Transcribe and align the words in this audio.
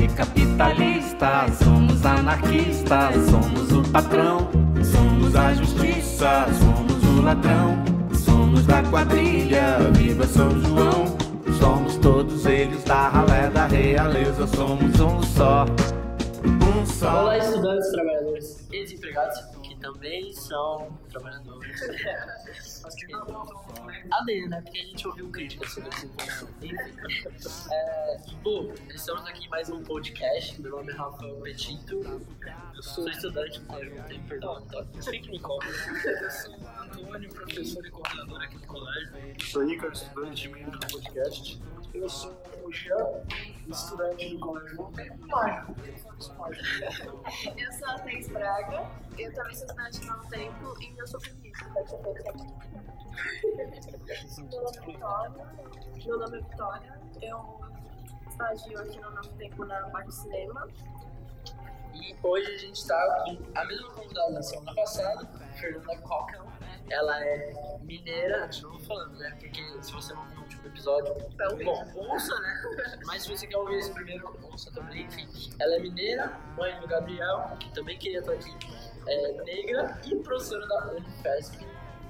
e 0.00 0.08
capitalistas. 0.08 1.58
Somos 1.62 2.04
anarquistas, 2.04 3.14
somos 3.30 3.72
o 3.72 3.82
patrão. 3.90 4.50
Somos 4.82 5.36
a 5.36 5.54
justiça, 5.54 6.46
somos 6.58 7.04
o 7.04 7.22
ladrão. 7.22 7.82
Somos 8.24 8.66
da 8.66 8.82
quadrilha, 8.82 9.78
viva 9.94 10.26
São 10.26 10.50
João. 10.60 11.16
Somos 11.58 11.96
todos 11.98 12.44
eles 12.46 12.82
da 12.84 13.08
ralé 13.08 13.50
da 13.50 13.66
realeza. 13.66 14.46
Somos 14.48 15.00
um 15.00 15.22
só, 15.22 15.64
um 16.44 16.86
só. 16.86 17.22
Olá, 17.22 17.38
estudantes, 17.38 17.90
trabalhadores 17.92 18.68
e 18.72 18.82
desempregados, 18.82 19.38
que 19.62 19.76
também 19.76 20.32
são 20.32 20.88
trabalhadores. 21.10 21.80
Não, 22.82 23.46
AD, 24.10 24.48
né? 24.48 24.60
Porque 24.60 24.78
a 24.78 24.82
gente 24.82 25.06
ouviu 25.06 25.30
críticas 25.30 25.70
sobre 25.72 25.90
esse 25.90 26.08
tema. 26.08 26.50
É, 27.70 28.16
estamos 28.92 29.24
aqui 29.24 29.46
em 29.46 29.48
mais 29.48 29.70
um 29.70 29.84
podcast. 29.84 30.60
Meu 30.60 30.72
nome 30.72 30.92
é 30.92 30.96
Rafael 30.96 31.36
Petito. 31.36 32.00
Eu 32.74 32.82
sou 32.82 33.08
estudante 33.08 33.60
do 33.60 33.66
não 33.66 34.04
tenho 34.04 34.22
perdão, 34.24 34.60
tá? 34.66 34.84
Fique 35.00 35.30
me 35.30 35.38
cobre. 35.38 35.68
Eu 35.68 36.30
sou 36.30 36.54
Antônio, 36.82 37.32
professor 37.32 37.86
e 37.86 37.90
coordenador 37.90 38.42
aqui 38.42 38.58
do 38.58 38.66
colégio. 38.66 39.12
Sou 39.44 39.64
Ricardo, 39.64 39.94
estudante 39.94 40.48
e 40.48 40.52
membro 40.52 40.78
do 40.78 40.86
podcast. 40.88 41.62
Eu 41.94 42.08
sou 42.08 42.32
o 42.64 42.72
Jean, 42.72 43.22
estudante 43.68 44.34
do 44.34 44.40
colégio 44.40 44.92
Tempo 44.92 45.26
Mágico. 45.26 45.74
Eu 47.56 47.72
sou 47.72 47.88
a 47.88 47.98
Thaís 47.98 48.28
Braga, 48.28 48.90
eu 49.18 49.34
também 49.34 49.54
sou 49.54 49.66
estudante 49.66 50.00
de 50.00 50.06
Novo 50.06 50.28
Tempo 50.30 50.74
e 50.80 50.98
eu 50.98 51.06
sou 51.06 51.20
feminista. 51.20 51.68
Meu 54.38 54.62
nome 54.62 54.76
é 54.76 54.80
Vitória. 54.86 55.46
Meu 56.06 56.18
nome 56.18 56.38
é 56.38 56.40
Vitória. 56.40 57.00
Eu 57.20 57.60
estagio 58.28 58.80
aqui 58.80 58.98
no 58.98 59.10
Novo 59.10 59.28
Tempo 59.36 59.64
na 59.66 59.90
parte 59.90 60.08
de 60.08 60.14
cinema. 60.14 60.68
E 61.94 62.16
hoje 62.22 62.50
a 62.50 62.56
gente 62.56 62.76
está 62.76 63.24
com 63.24 63.36
a 63.54 63.64
mesma 63.66 63.90
convidada 63.90 64.32
da 64.32 64.42
semana 64.42 64.74
passada, 64.74 65.26
Fernanda 65.60 65.98
Coca. 65.98 66.42
Ela 66.88 67.22
é 67.22 67.78
mineira, 67.82 68.48
de 68.48 68.62
novo 68.62 68.78
falando, 68.80 69.18
né? 69.18 69.36
Porque 69.38 69.62
se 69.82 69.92
você 69.92 70.14
não 70.14 70.41
viu 70.62 70.90
o 70.90 70.96
último 70.96 71.18
episódio, 71.18 71.64
bom, 71.64 71.92
ouça, 71.94 72.38
né? 72.40 72.62
Mas 73.06 73.22
se 73.22 73.28
você 73.30 73.46
quer 73.46 73.56
ouvir 73.56 73.76
esse 73.76 73.92
primeiro, 73.92 74.38
ouça 74.42 74.70
também, 74.72 75.02
enfim. 75.04 75.28
Ela 75.60 75.76
é 75.76 75.78
mineira, 75.78 76.32
mãe 76.56 76.78
do 76.80 76.86
Gabriel, 76.86 77.56
que 77.58 77.72
também 77.72 77.98
queria 77.98 78.20
estar 78.20 78.32
aqui, 78.32 78.52
é 79.06 79.42
negra 79.42 80.00
e 80.04 80.16
professora 80.16 80.66
da 80.66 80.92
Unifesp. 80.92 81.66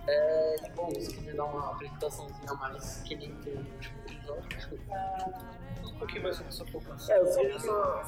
É, 0.08 0.56
bom, 0.74 0.90
se 0.90 1.14
quiser 1.14 1.34
dar 1.36 1.44
uma 1.44 1.72
apresentaçãozinha 1.72 2.50
a 2.50 2.54
mais, 2.54 3.02
que 3.02 3.14
nem 3.14 3.32
tem 3.36 3.54
no 3.54 3.70
último 3.70 4.01
episódio. 4.22 4.80
Um 5.84 5.98
pouquinho 5.98 6.22
mais 6.22 6.36
sobre 6.36 6.48
a 6.48 6.52
sua 6.52 6.66
formação. 6.66 7.14
É, 7.14 7.20
eu 7.20 7.36
queria 7.36 7.58
só 7.60 8.02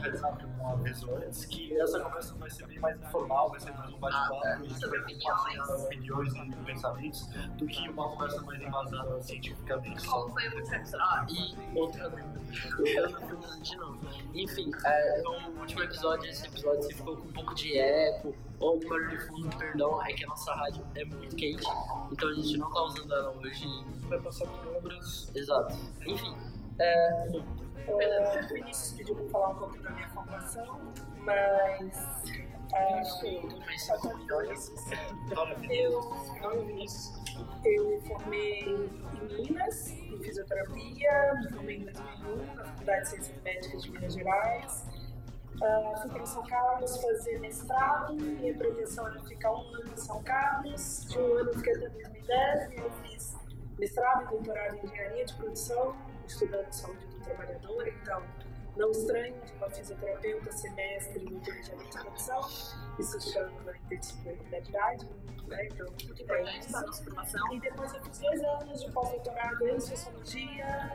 realizar 0.00 0.28
uma 0.60 0.76
antes 1.16 1.44
que 1.44 1.78
essa 1.80 2.00
conversa 2.00 2.34
vai 2.34 2.50
ser 2.50 2.66
bem 2.66 2.78
mais 2.78 3.00
informal, 3.00 3.50
vai 3.50 3.60
ser 3.60 3.72
mais 3.72 3.92
um 3.92 3.98
bate-papo, 3.98 4.40
Ah, 4.44 4.48
é. 4.48 4.52
a 4.54 4.56
gente 4.62 4.86
vai 4.86 4.98
compartilhar 5.00 5.76
opiniões 5.76 6.34
e 6.34 6.56
pensamentos 6.64 7.26
do 7.56 7.66
que 7.66 7.88
uma 7.88 8.08
conversa 8.10 8.40
mais 8.42 8.60
embasada 8.62 9.22
cientificamente. 9.22 10.06
Qual 10.06 10.30
foi 10.30 10.48
o? 10.48 10.62
Ah, 10.98 11.26
e 11.28 11.78
outra 11.78 12.08
novo. 13.76 13.98
Enfim, 14.34 14.70
é, 14.84 15.22
no 15.22 15.60
último 15.60 15.82
episódio, 15.82 16.30
esse 16.30 16.46
episódio 16.46 16.82
você 16.82 16.94
ficou 16.94 17.16
com 17.16 17.28
um 17.28 17.32
pouco 17.32 17.54
de 17.54 17.78
eco 17.78 18.34
ou 18.60 18.76
um 18.76 18.88
barulho 18.88 19.08
de 19.08 19.18
fundo, 19.26 19.56
perdão, 19.56 20.02
é 20.04 20.12
que 20.12 20.24
a 20.24 20.28
nossa 20.28 20.54
rádio 20.54 20.86
é 20.94 21.04
muito 21.04 21.34
quente, 21.34 21.66
então 22.12 22.28
a 22.28 22.34
gente 22.34 22.58
não 22.58 22.70
tá 22.70 22.82
usando 22.82 23.14
ela 23.14 23.36
hoje. 23.38 23.66
Vai 24.08 24.20
passar 24.20 24.46
por 24.46 24.76
obras. 24.76 25.30
Exato. 25.34 25.74
Enfim, 26.06 26.36
é, 26.78 27.28
bom, 27.30 27.44
o 27.88 28.54
Vinícius 28.54 28.92
pediu 28.96 29.14
para 29.14 29.28
falar 29.28 29.48
um 29.50 29.54
pouco 29.56 29.82
da 29.82 29.90
minha 29.90 30.08
formação, 30.10 30.80
mas. 31.18 32.22
é, 34.92 35.86
eu, 35.86 36.00
não 36.40 36.56
no 36.56 36.66
Vinícius, 36.66 37.20
eu 37.64 38.00
formei 38.02 38.60
em 38.60 39.42
Minas, 39.42 39.90
em 39.90 40.22
fisioterapia, 40.22 41.34
me 41.34 41.50
formei 41.50 41.76
em 41.78 41.84
2001 41.84 42.54
na 42.54 42.64
Faculdade 42.64 43.02
de 43.02 43.08
Ciências 43.08 43.42
Médicas 43.42 43.82
de 43.82 43.90
Minas 43.90 44.14
Gerais. 44.14 44.86
Ah, 45.62 45.94
fui 46.00 46.10
para 46.10 46.24
São 46.24 46.42
Carlos 46.44 46.96
fazer 47.02 47.38
mestrado, 47.38 48.14
minha 48.14 48.54
pretensão 48.56 49.06
era 49.08 49.20
ficar 49.24 49.52
um 49.52 49.74
ano 49.74 49.92
em 49.92 49.96
São 49.96 50.22
Carlos, 50.22 51.06
de 51.06 51.18
um 51.18 51.34
ano 51.36 51.52
fiquei 51.52 51.74
até 51.74 51.88
2010 51.88 52.72
e 52.72 52.76
eu 52.76 52.90
fiz 53.02 53.36
mestrado 53.78 54.22
e 54.22 54.28
doutorado 54.28 54.76
em 54.76 54.84
engenharia 54.86 55.24
de 55.26 55.34
produção, 55.34 55.94
estudando 56.26 56.72
saúde 56.72 57.06
do 57.06 57.20
trabalhador, 57.20 57.88
então 57.88 58.22
não 58.76 58.90
estranho 58.90 59.34
de 59.44 59.52
uma 59.52 59.68
fisioterapeuta, 59.68 60.50
semestre, 60.52 61.24
em 61.24 61.34
engenharia 61.34 61.90
de 61.90 61.98
produção, 61.98 62.40
isso 62.98 63.20
chama 63.30 63.76
interdisciplinaridade, 63.84 65.06
né? 65.46 65.66
Então, 65.66 65.86
Muito 66.06 66.22
importante 66.22 66.72
nossa 66.72 67.04
formação. 67.04 67.52
E 67.52 67.60
depois 67.60 67.92
eu 67.92 68.02
fiz 68.04 68.18
dois 68.18 68.42
anos 68.42 68.80
de 68.80 68.92
pós-doutorado 68.92 69.68
em 69.68 69.80
Sociologia, 69.80 70.92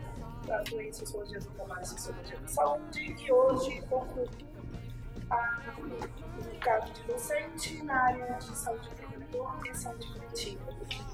atuei 0.49 0.87
em 0.89 0.93
Sociologia 0.93 1.39
do 1.39 1.51
Trabalho 1.51 1.83
e 1.83 1.85
Sociologia 1.85 2.39
da 2.39 2.47
Saúde, 2.47 3.15
e 3.21 3.31
hoje 3.31 3.83
ocupo 3.91 4.54
a- 5.29 6.79
de 6.93 7.03
docente 7.03 7.83
na 7.83 7.95
área 8.05 8.33
de 8.37 8.57
saúde 8.57 8.89
trabalhador 8.95 9.67
e 9.67 9.73
saúde 9.75 10.07
coletiva. 10.13 10.61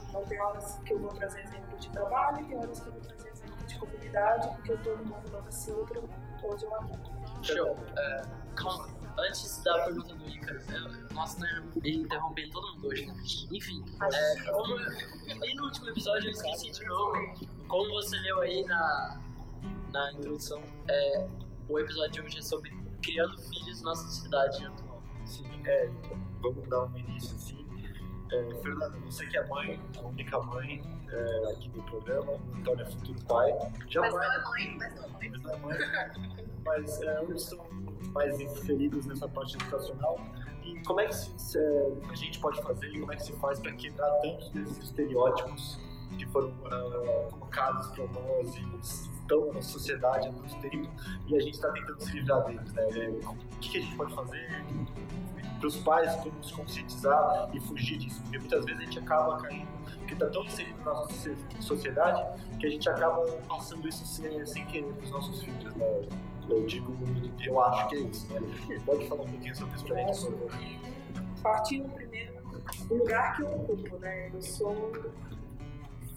Então 0.10 0.24
tem 0.26 0.42
horas 0.42 0.80
que 0.86 0.94
eu 0.94 1.00
vou 1.00 1.10
trazer 1.14 1.42
exemplo 1.42 1.78
de 1.78 1.90
trabalho 1.90 2.46
tem 2.46 2.58
horas 2.58 2.80
que 2.80 2.88
eu 2.88 2.92
vou 2.94 3.02
trazer 3.02 3.30
exemplo 3.30 3.66
de 3.68 3.80
comunidade, 3.80 4.48
porque 4.56 4.72
eu 4.72 4.76
estou 4.78 4.98
no 4.98 5.06
mundo 5.06 5.32
Nova 5.32 5.52
Sintra, 5.52 6.02
onde 6.44 6.64
eu 6.66 6.76
atuo. 6.76 7.00
Show. 7.44 7.78
É, 7.98 8.22
calma, 8.56 8.90
antes 9.18 9.64
da 9.64 9.84
pergunta 9.86 10.14
do 10.16 10.30
Ícaro, 10.30 10.62
eu, 10.72 11.14
nossa, 11.16 11.40
né, 11.40 11.64
interrompendo 11.84 12.52
todo 12.52 12.74
mundo 12.76 12.88
hoje. 12.88 13.08
Enfim, 13.52 13.84
é, 14.14 14.52
como, 14.52 14.78
e 14.80 15.56
no 15.56 15.64
último 15.66 15.90
episódio 15.90 16.28
eu 16.28 16.32
esqueci 16.32 16.72
de 16.72 16.86
novo, 16.86 17.14
como 17.68 17.90
você 17.92 18.18
leu 18.20 18.42
aí 18.42 18.64
na, 18.66 19.20
na 19.92 20.14
introdução, 20.14 20.62
é, 20.88 21.28
o 21.68 21.80
episódio 21.80 22.12
de 22.12 22.22
hoje 22.22 22.38
é 22.40 22.42
sobre 22.42 22.81
criando 23.01 23.38
filhos 23.39 23.81
na 23.81 23.95
sociedade 23.95 24.66
atual. 24.66 25.01
Sim, 25.25 25.45
é, 25.66 25.85
então, 25.88 26.17
vamos 26.41 26.67
dar 26.69 26.85
um 26.85 26.97
início 26.97 27.35
assim. 27.35 27.66
É, 28.31 28.53
Fernanda, 28.62 28.97
você 29.00 29.25
que 29.28 29.38
é 29.38 29.45
mãe, 29.47 29.79
a 29.97 30.01
única 30.07 30.39
mãe 30.39 30.81
é, 31.09 31.51
aqui 31.51 31.67
do 31.69 31.84
programa, 31.84 32.34
Antônio 32.57 32.85
é 32.85 32.89
futuro 32.89 33.19
pai. 33.25 33.51
Já 33.89 34.01
Mas 34.01 34.13
mãe, 34.13 34.28
não 34.28 34.34
é 34.34 34.44
mãe, 34.44 34.78
mas 34.79 34.94
não 34.95 35.03
é 35.03 35.07
mãe. 35.09 35.29
não 35.31 35.51
é 35.51 35.57
mãe, 35.57 36.47
mas 36.63 37.01
é, 37.01 37.17
ambos 37.19 37.44
estão 37.44 37.66
mais 38.13 38.39
inseridos 38.39 39.06
nessa 39.06 39.28
parte 39.28 39.56
educacional. 39.56 40.18
E 40.63 40.81
como 40.83 41.01
é 41.01 41.07
que 41.07 41.16
se- 41.16 41.33
se, 41.38 41.57
é, 41.57 41.91
a 42.09 42.16
gente 42.16 42.39
pode 42.39 42.62
fazer 42.62 42.88
e 42.88 43.00
como 43.01 43.12
é 43.12 43.16
que 43.18 43.23
se 43.23 43.33
faz 43.33 43.59
para 43.59 43.73
quebrar 43.73 44.09
tantos 44.22 44.50
desses 44.51 44.78
estereótipos 44.78 45.78
que 46.18 46.25
foram 46.28 46.53
ah, 46.66 47.28
colocados 47.31 47.88
para 47.91 48.06
nós 48.07 48.56
e 48.56 48.62
estão 49.36 49.53
na 49.53 49.62
sociedade 49.62 50.28
há 50.28 50.31
muito 50.31 50.56
tempo 50.59 50.90
e 51.28 51.36
a 51.36 51.40
gente 51.40 51.53
está 51.53 51.72
tentando 51.72 52.02
se 52.02 52.12
livrar 52.12 52.44
deles, 52.46 52.74
né? 52.74 52.84
É, 52.92 53.09
O 53.28 53.36
que, 53.59 53.78
a 53.78 53.81
gente 53.81 53.96
pode 53.96 54.14
fazer 54.14 54.66
para 55.59 55.68
os 55.68 55.78
pais 55.78 56.16
como 56.18 56.44
se 56.44 56.53
conscientizar 56.53 57.50
e 57.53 57.59
fugir 57.62 57.97
disso? 57.97 58.22
Porque 58.24 58.40
muitas 58.40 58.66
vezes 58.66 58.81
a 58.81 58.84
gente 58.86 59.00
acaba 59.00 59.38
caindo, 59.42 59.68
porque 60.00 60.14
está 60.14 60.28
tão 60.28 60.44
inserido 60.44 60.78
na 60.80 60.86
nossa 60.86 61.14
socie- 61.14 61.38
sociedade 61.59 62.42
que 62.59 62.66
a 62.66 62.69
gente 62.69 62.90
acaba 62.90 63.24
passando 63.47 63.88
isso 63.88 64.06
sem, 64.06 64.46
sem 64.46 64.66
querer 64.66 64.92
para 64.94 65.03
os 65.03 65.12
nossos 65.12 65.42
filhos, 65.44 65.75
né? 65.75 66.02
Eu 66.50 66.66
digo, 66.66 66.94
eu 67.46 67.62
acho 67.62 67.88
que 67.88 67.96
é 67.96 68.00
isso, 68.00 68.28
né? 68.34 68.42
Pode 68.86 69.08
falar 69.08 69.22
um 69.24 69.30
pouquinho 69.30 69.56
sobre 69.56 69.75
isso 69.75 69.86
pra 69.86 69.96
gente, 69.98 70.19
por 70.19 70.31
favor? 70.31 70.52
partindo 71.44 71.89
primeiro 71.89 72.33
do 72.88 72.95
lugar 72.95 73.36
que 73.36 73.42
eu 73.44 73.48
ocupo, 73.51 73.98
né? 74.00 74.30
Eu 74.33 74.42
sou 74.42 74.92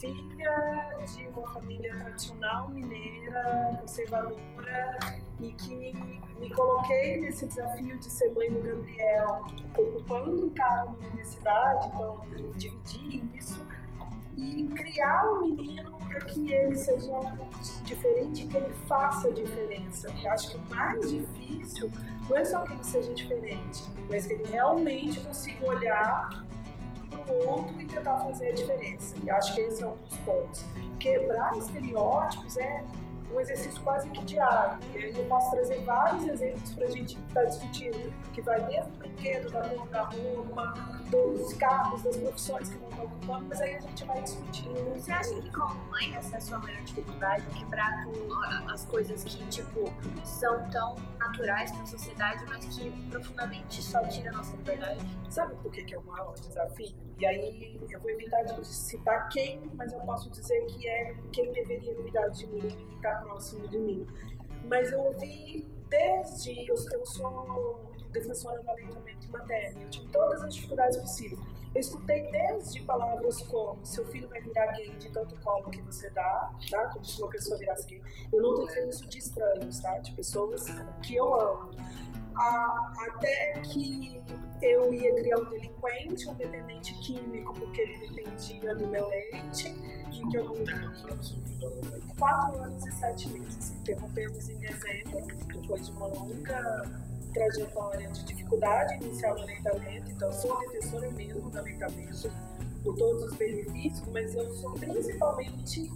filha 0.04 1.06
de 1.06 1.26
uma 1.28 1.48
família 1.48 1.96
tradicional 1.96 2.68
mineira, 2.68 3.78
conservadora, 3.80 4.98
e 5.40 5.52
que 5.52 5.92
me 6.38 6.50
coloquei 6.54 7.20
nesse 7.20 7.46
desafio 7.46 7.98
de 7.98 8.10
ser 8.10 8.32
mãe 8.34 8.52
do 8.52 8.60
Gabriel, 8.60 9.46
ocupando 9.76 10.46
um 10.46 10.50
cargo 10.50 10.96
na 11.00 11.08
universidade, 11.08 11.88
então 11.88 12.20
eu 12.32 12.52
dividi 12.52 13.24
isso, 13.34 13.66
e 14.36 14.68
criar 14.68 15.30
um 15.30 15.40
menino 15.42 15.96
para 15.98 16.20
que 16.20 16.52
ele 16.52 16.76
seja 16.76 17.12
diferente, 17.84 18.46
que 18.46 18.56
ele 18.56 18.74
faça 18.86 19.32
diferença. 19.32 20.12
Eu 20.22 20.30
acho 20.30 20.50
que 20.50 20.56
o 20.56 20.74
mais 20.74 21.10
difícil 21.10 21.90
não 22.28 22.36
é 22.36 22.44
só 22.44 22.62
que 22.62 22.72
ele 22.72 22.84
seja 22.84 23.14
diferente, 23.14 23.84
mas 24.10 24.26
que 24.26 24.34
ele 24.34 24.44
realmente 24.50 25.20
consiga 25.20 25.66
olhar 25.66 26.43
para 27.24 27.34
o 27.34 27.48
outro 27.48 27.80
e 27.80 27.86
tentar 27.86 28.18
fazer 28.18 28.48
a 28.48 28.52
diferença. 28.52 29.14
E 29.22 29.30
acho 29.30 29.54
que 29.54 29.60
esse 29.62 29.82
é 29.82 29.86
um 29.86 29.96
dos 29.96 30.16
pontos. 30.18 30.64
Quebrar 30.98 31.56
estereótipos 31.56 32.56
é 32.56 32.84
um 33.34 33.40
exercício 33.40 33.82
quase 33.82 34.08
que 34.10 34.24
diário. 34.24 34.78
E 34.94 34.98
aí 34.98 35.16
eu 35.16 35.24
posso 35.24 35.50
trazer 35.50 35.80
vários 35.84 36.26
exemplos 36.26 36.72
para 36.72 36.86
a 36.86 36.90
gente 36.90 37.18
estar 37.18 37.44
discutindo, 37.44 38.12
que 38.32 38.40
vai 38.42 38.60
desde 38.66 38.90
o 38.90 38.96
brinquedo, 38.96 39.50
da 39.50 39.64
da 39.90 40.02
roupa, 40.02 40.74
dos 41.10 41.52
carros, 41.54 42.02
das 42.02 42.16
profissões 42.16 42.68
que 42.68 42.76
vão 42.78 42.88
estar 42.90 43.02
ocupando, 43.04 43.46
mas 43.48 43.60
aí 43.60 43.74
a 43.76 43.80
gente 43.80 44.04
vai 44.04 44.22
discutindo. 44.22 44.94
Você 44.94 45.12
acha 45.12 45.34
que 45.34 45.50
como 45.52 45.74
mãe 45.90 46.14
essa 46.14 46.34
é 46.34 46.38
a 46.38 46.40
sua 46.40 46.58
maior 46.58 46.82
dificuldade? 46.82 47.44
Quebrar 47.58 48.04
com 48.04 48.70
as 48.70 48.84
coisas 48.86 49.24
que, 49.24 49.44
tipo, 49.46 49.92
são 50.24 50.68
tão 50.70 50.96
naturais 51.18 51.70
para 51.72 51.82
a 51.82 51.86
sociedade, 51.86 52.44
mas 52.46 52.64
que 52.66 52.90
profundamente 53.10 53.82
só 53.82 54.02
tira 54.06 54.30
a 54.30 54.32
nossa 54.34 54.56
liberdade? 54.56 55.00
Sabe 55.28 55.54
por 55.56 55.70
que, 55.72 55.84
que 55.84 55.94
é 55.94 55.98
o 55.98 56.04
maior 56.04 56.34
desafio? 56.34 56.94
E 57.18 57.26
aí 57.26 57.78
eu 57.90 58.00
vou 58.00 58.10
evitar 58.10 58.42
de 58.42 58.66
citar 58.66 59.28
quem, 59.28 59.70
mas 59.74 59.92
eu 59.92 60.00
posso 60.00 60.28
dizer 60.30 60.64
que 60.66 60.88
é 60.88 61.14
quem 61.32 61.52
deveria 61.52 61.94
cuidar 61.94 62.28
de 62.28 62.46
mim 62.48 62.66
estar 62.96 63.23
próximo 63.24 63.66
de 63.68 63.78
mim. 63.78 64.06
Mas 64.64 64.92
eu 64.92 65.00
ouvi 65.00 65.66
desde. 65.88 66.68
Eu, 66.68 66.76
eu 66.92 67.06
sou 67.06 67.94
defensora 68.12 68.62
do 68.62 68.70
aleitamento 68.70 69.30
materno, 69.30 69.82
eu 69.82 69.90
tive 69.90 70.08
todas 70.08 70.42
as 70.42 70.54
dificuldades 70.54 70.96
possíveis. 70.98 71.40
Eu 71.74 71.80
escutei 71.80 72.30
desde 72.30 72.80
palavras 72.82 73.42
como 73.42 73.84
seu 73.84 74.06
filho 74.06 74.28
vai 74.28 74.40
virar 74.40 74.66
gay 74.76 74.90
de 74.90 75.10
tanto 75.10 75.34
colo 75.40 75.68
que 75.70 75.82
você 75.82 76.08
dá, 76.10 76.52
tá? 76.70 76.86
Como 76.90 77.04
se 77.04 77.20
uma 77.20 77.28
pessoa 77.28 77.58
virasse 77.58 77.88
gay. 77.88 78.00
Eu 78.32 78.40
não 78.40 78.50
estou 78.50 78.66
dizendo 78.66 78.90
isso 78.90 79.08
de 79.08 79.18
estranhos, 79.18 79.80
tá? 79.80 79.98
De 79.98 80.12
pessoas 80.12 80.64
que 81.02 81.16
eu 81.16 81.34
amo. 81.34 81.70
Até 82.36 83.60
que 83.62 84.22
eu 84.62 84.92
ia 84.92 85.14
criar 85.14 85.38
um 85.38 85.50
delinquente, 85.50 86.28
um 86.28 86.34
dependente 86.34 86.94
químico, 87.00 87.52
porque 87.54 87.80
ele 87.80 88.08
dependia 88.08 88.74
do 88.74 88.86
meu 88.88 89.08
leite, 89.08 89.68
e 90.12 90.28
que 90.30 90.36
eu 90.36 90.44
não. 90.44 92.14
Quatro 92.18 92.62
anos 92.62 92.86
e 92.86 92.92
sete 92.92 93.28
meses. 93.30 93.70
Interrompemos 93.72 94.48
em 94.48 94.58
dezembro, 94.58 95.26
depois 95.48 95.86
de 95.86 95.92
uma 95.92 96.06
longa 96.06 97.04
trajetória 97.34 98.08
de 98.08 98.24
dificuldade 98.24 98.94
inicial 99.04 99.34
no 99.34 99.42
aleitamento, 99.42 100.10
então 100.10 100.32
sou 100.32 100.56
defensora 100.60 101.10
mesmo 101.10 101.50
do 101.50 101.58
aleitamento, 101.58 102.30
por 102.84 102.94
todos 102.96 103.24
os 103.24 103.34
benefícios, 103.36 104.06
mas 104.12 104.34
eu 104.34 104.54
sou 104.56 104.72
principalmente 104.74 105.90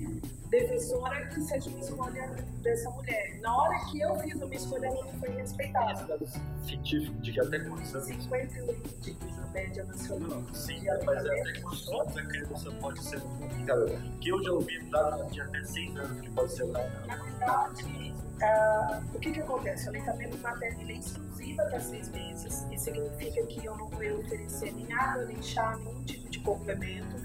defensora 0.48 1.26
que 1.26 1.40
seja 1.42 1.68
uma 1.68 1.80
escolha 1.80 2.34
dessa 2.62 2.90
mulher. 2.90 3.38
Na 3.40 3.54
hora 3.54 3.78
que 3.84 4.00
eu 4.00 4.16
fiz 4.16 4.40
a 4.40 4.46
minha 4.46 4.56
escolha, 4.56 4.86
ela 4.86 5.04
não 5.04 5.20
foi 5.20 5.28
respeitada. 5.28 6.04
dados 6.06 6.32
científicos 6.62 7.22
de 7.22 7.32
que 7.32 7.40
até 7.40 7.60
quantos 7.60 7.94
anos? 7.94 8.06
58 8.06 9.00
dias 9.00 9.38
a 9.38 9.46
média 9.52 9.84
nacional. 9.84 10.42
Sim, 10.54 10.82
mas 11.04 11.24
é 11.26 11.40
até 11.40 11.60
quantos 11.60 11.88
anos 11.88 12.16
a 12.16 12.22
criança 12.22 12.70
pode 12.80 13.04
ser 13.04 13.20
complicada. 13.20 14.02
Que 14.20 14.30
eu 14.30 14.42
já 14.42 14.52
ouvi 14.52 14.82
dados 14.84 15.32
de 15.32 15.40
até 15.42 15.62
6 15.62 15.96
anos 15.98 16.20
que 16.20 16.30
pode 16.30 16.52
ser 16.52 16.66
Na 16.66 17.16
verdade, 17.16 18.14
ah, 18.40 19.02
o 19.14 19.18
que, 19.18 19.32
que 19.32 19.40
acontece? 19.40 19.86
O 19.86 19.88
aleitamento 19.88 20.38
materno 20.38 20.80
ele 20.82 20.92
é 20.92 20.96
exclusivo 20.96 21.60
até 21.62 21.80
seis 21.80 22.08
meses. 22.10 22.66
Isso 22.70 22.84
significa 22.84 23.44
que 23.46 23.64
eu 23.64 23.76
não 23.76 23.88
vou 23.88 24.20
oferecer 24.20 24.72
nem 24.72 24.92
água, 24.92 25.24
nem 25.24 25.42
chá, 25.42 25.76
nenhum 25.76 26.04
tipo 26.04 26.27
de 26.27 26.27
complemento. 26.48 27.16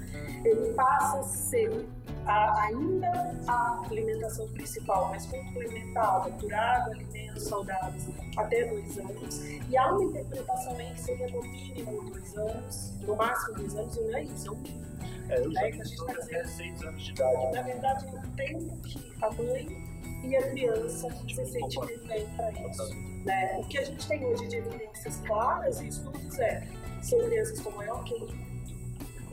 Ele 0.46 0.74
passa 0.74 1.20
a 1.20 1.24
ser 1.24 1.86
a, 2.26 2.62
ainda 2.64 3.36
a 3.48 3.82
alimentação 3.90 4.48
principal, 4.50 5.10
mas 5.10 5.26
complementada 5.26 6.30
por 6.32 6.54
água, 6.54 6.94
alimentos 6.94 7.44
saudáveis 7.44 8.10
até 8.36 8.66
dois 8.66 8.98
anos. 8.98 9.42
E 9.70 9.78
há 9.78 9.92
uma 9.92 10.04
interpretação 10.04 10.76
aí 10.78 10.94
que 10.94 11.02
seria 11.02 11.28
no 11.30 11.42
mínimo 11.42 12.10
dois 12.12 12.38
anos, 12.38 12.94
no 13.02 13.16
máximo 13.16 13.58
dois 13.58 13.76
anos, 13.76 13.96
e 13.96 14.02
não 14.02 14.18
é 14.18 14.24
isso, 14.24 14.52
é 14.52 14.56
mínimo. 14.56 14.84
É, 15.30 15.40
eu 15.40 15.52
É 15.58 15.72
que 15.72 15.82
a 15.82 15.86
gente 15.86 16.06
tá 16.06 16.12
até 16.12 16.22
dizendo- 16.22 16.48
6 16.50 16.84
anos 16.84 17.04
de 17.04 17.12
idade. 17.12 17.52
Na 17.54 17.62
verdade, 17.62 18.06
é 18.06 18.10
um 18.10 18.32
tempo 18.36 18.78
que 18.82 19.14
a 19.22 19.32
mãe 19.32 19.84
e 20.24 20.36
a 20.36 20.50
criança 20.50 21.10
se 21.10 21.46
sentem 21.46 21.98
bem 22.08 22.28
para 22.36 22.52
isso. 22.52 22.94
Né? 23.24 23.58
O 23.58 23.64
que 23.68 23.78
a 23.78 23.86
gente 23.86 24.06
tem 24.06 24.26
hoje 24.26 24.48
de 24.50 24.58
evidências 24.58 25.22
claras 25.26 25.80
e 25.80 25.88
estudos 25.88 26.40
é 26.40 26.68
são 27.02 27.20
crianças 27.20 27.60
com 27.62 27.72
maior 27.72 28.04
QI, 28.04 28.34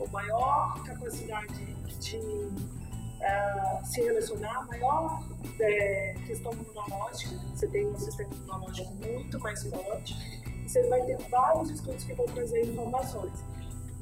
com 0.01 0.07
maior 0.11 0.83
capacidade 0.83 1.65
de 1.99 2.19
ah, 3.21 3.81
se 3.83 4.01
relacionar, 4.01 4.65
maior 4.67 5.23
eh, 5.59 6.15
questão 6.25 6.51
imunológica, 6.53 7.35
você 7.53 7.67
tem 7.67 7.85
um 7.85 7.95
sistema 7.95 8.33
imunológico 8.33 8.91
muito 8.95 9.39
mais 9.39 9.63
forte, 9.63 10.15
você 10.65 10.81
vai 10.87 11.03
ter 11.03 11.17
vários 11.29 11.69
estudos 11.69 12.03
que 12.03 12.13
vão 12.13 12.25
trazer 12.25 12.65
informações. 12.65 13.31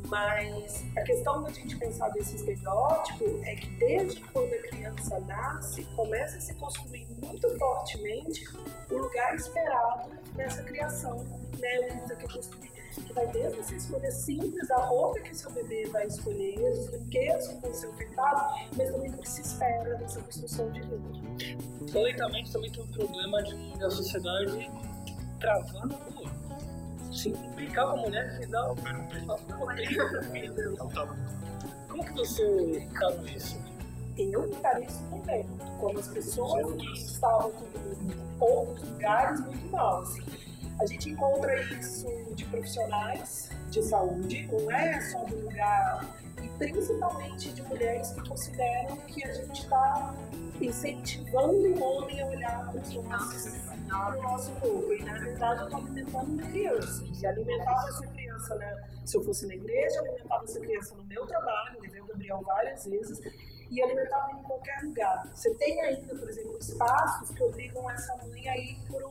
Mas 0.07 0.85
a 0.95 1.01
questão 1.01 1.43
da 1.43 1.51
gente 1.51 1.75
pensar 1.77 2.07
desse 2.09 2.37
estereótipo 2.37 3.25
é 3.43 3.55
que 3.55 3.67
desde 3.75 4.21
quando 4.21 4.53
a 4.53 4.61
criança 4.69 5.19
nasce, 5.19 5.83
começa 5.95 6.37
a 6.37 6.39
se 6.39 6.53
construir 6.53 7.05
muito 7.21 7.49
fortemente 7.59 8.47
o 8.89 8.97
lugar 8.97 9.35
esperado 9.35 10.09
nessa 10.35 10.63
criação, 10.63 11.17
né? 11.59 12.01
O 12.05 12.07
que 12.07 12.13
é 12.13 12.27
construir 12.27 12.78
que 13.03 13.13
vai 13.13 13.27
desde 13.27 13.59
essa 13.59 13.75
escolha 13.75 14.11
simples, 14.11 14.71
a 14.71 14.77
roupa 14.77 15.19
que 15.19 15.35
seu 15.35 15.51
bebê 15.51 15.85
vai 15.87 16.07
escolher, 16.07 16.57
os 16.71 16.89
brinquedos 16.89 17.47
que 17.47 17.61
vão 17.61 17.73
ser 17.73 17.87
ofertados, 17.87 18.41
mas 18.77 18.91
também 18.91 19.11
o 19.11 19.17
que 19.17 19.29
se 19.29 19.41
espera 19.41 19.95
dessa 19.95 20.21
construção 20.21 20.71
de 20.71 20.81
vida. 20.81 21.59
O 21.93 21.97
aleitamento 21.97 22.51
também 22.51 22.71
tem 22.71 22.83
um 22.83 22.87
problema 22.87 23.43
de 23.43 23.69
da 23.79 23.89
sociedade 23.89 24.69
travando 25.39 25.95
a 25.95 25.99
rua. 26.11 26.29
Se 27.11 27.29
implicar 27.29 27.85
com 27.85 27.91
a 27.91 27.97
mulher 27.97 28.47
tá 28.47 28.75
Como 31.89 32.05
que 32.05 32.13
você 32.13 32.87
tá 32.99 33.09
nisso? 33.21 33.57
Eu 34.17 34.47
encarei 34.47 34.85
isso 34.85 35.03
também, 35.09 35.43
como 35.79 35.97
as 35.97 36.07
pessoas 36.09 36.75
que 36.75 36.93
estavam 36.93 37.51
em 38.01 38.13
outros 38.39 38.87
lugares 38.89 39.39
muito 39.41 39.65
mal. 39.71 40.01
Assim. 40.01 40.21
A 40.79 40.85
gente 40.85 41.09
encontra 41.09 41.61
isso 41.61 42.07
de 42.35 42.45
profissionais 42.45 43.49
de 43.69 43.83
saúde, 43.83 44.47
não 44.47 44.71
é 44.71 45.01
só 45.01 45.23
do 45.25 45.35
lugar, 45.41 46.05
e 46.41 46.47
principalmente 46.57 47.51
de 47.51 47.61
mulheres 47.63 48.11
que 48.13 48.27
consideram 48.27 48.95
que 49.07 49.23
a 49.25 49.33
gente 49.33 49.61
está 49.61 50.15
incentivando 50.61 51.53
o 51.53 51.83
homem 51.83 52.21
a 52.21 52.27
olhar 52.27 52.71
para 52.71 52.81
os 52.81 52.93
nossos 52.93 53.69
para 53.89 54.19
o 54.19 54.21
nosso 54.21 54.51
corpo. 54.51 54.93
E 54.93 55.03
na 55.03 55.13
verdade 55.13 55.61
eu 55.61 55.65
estou 55.65 55.79
alimentando 55.81 56.33
uma 56.33 56.43
criança. 56.49 57.03
E 57.21 57.25
alimentava 57.25 57.89
essa 57.89 58.07
criança, 58.07 58.55
né? 58.55 58.83
Se 59.03 59.17
eu 59.17 59.23
fosse 59.23 59.47
na 59.47 59.55
igreja, 59.55 59.99
alimentava 59.99 60.43
essa 60.43 60.59
criança 60.59 60.95
no 60.95 61.03
meu 61.03 61.25
trabalho, 61.25 61.81
levei 61.81 62.01
o 62.01 62.05
Gabriel 62.05 62.41
várias 62.45 62.85
vezes, 62.85 63.19
e 63.69 63.81
alimentava 63.81 64.31
em 64.31 64.43
qualquer 64.43 64.81
lugar. 64.83 65.27
Você 65.33 65.53
tem 65.55 65.81
ainda, 65.81 66.15
por 66.15 66.29
exemplo, 66.29 66.57
espaços 66.57 67.31
que 67.31 67.43
obrigam 67.43 67.89
essa 67.89 68.15
mãe 68.17 68.47
a 68.47 68.57
ir 68.57 68.77
para 68.87 69.07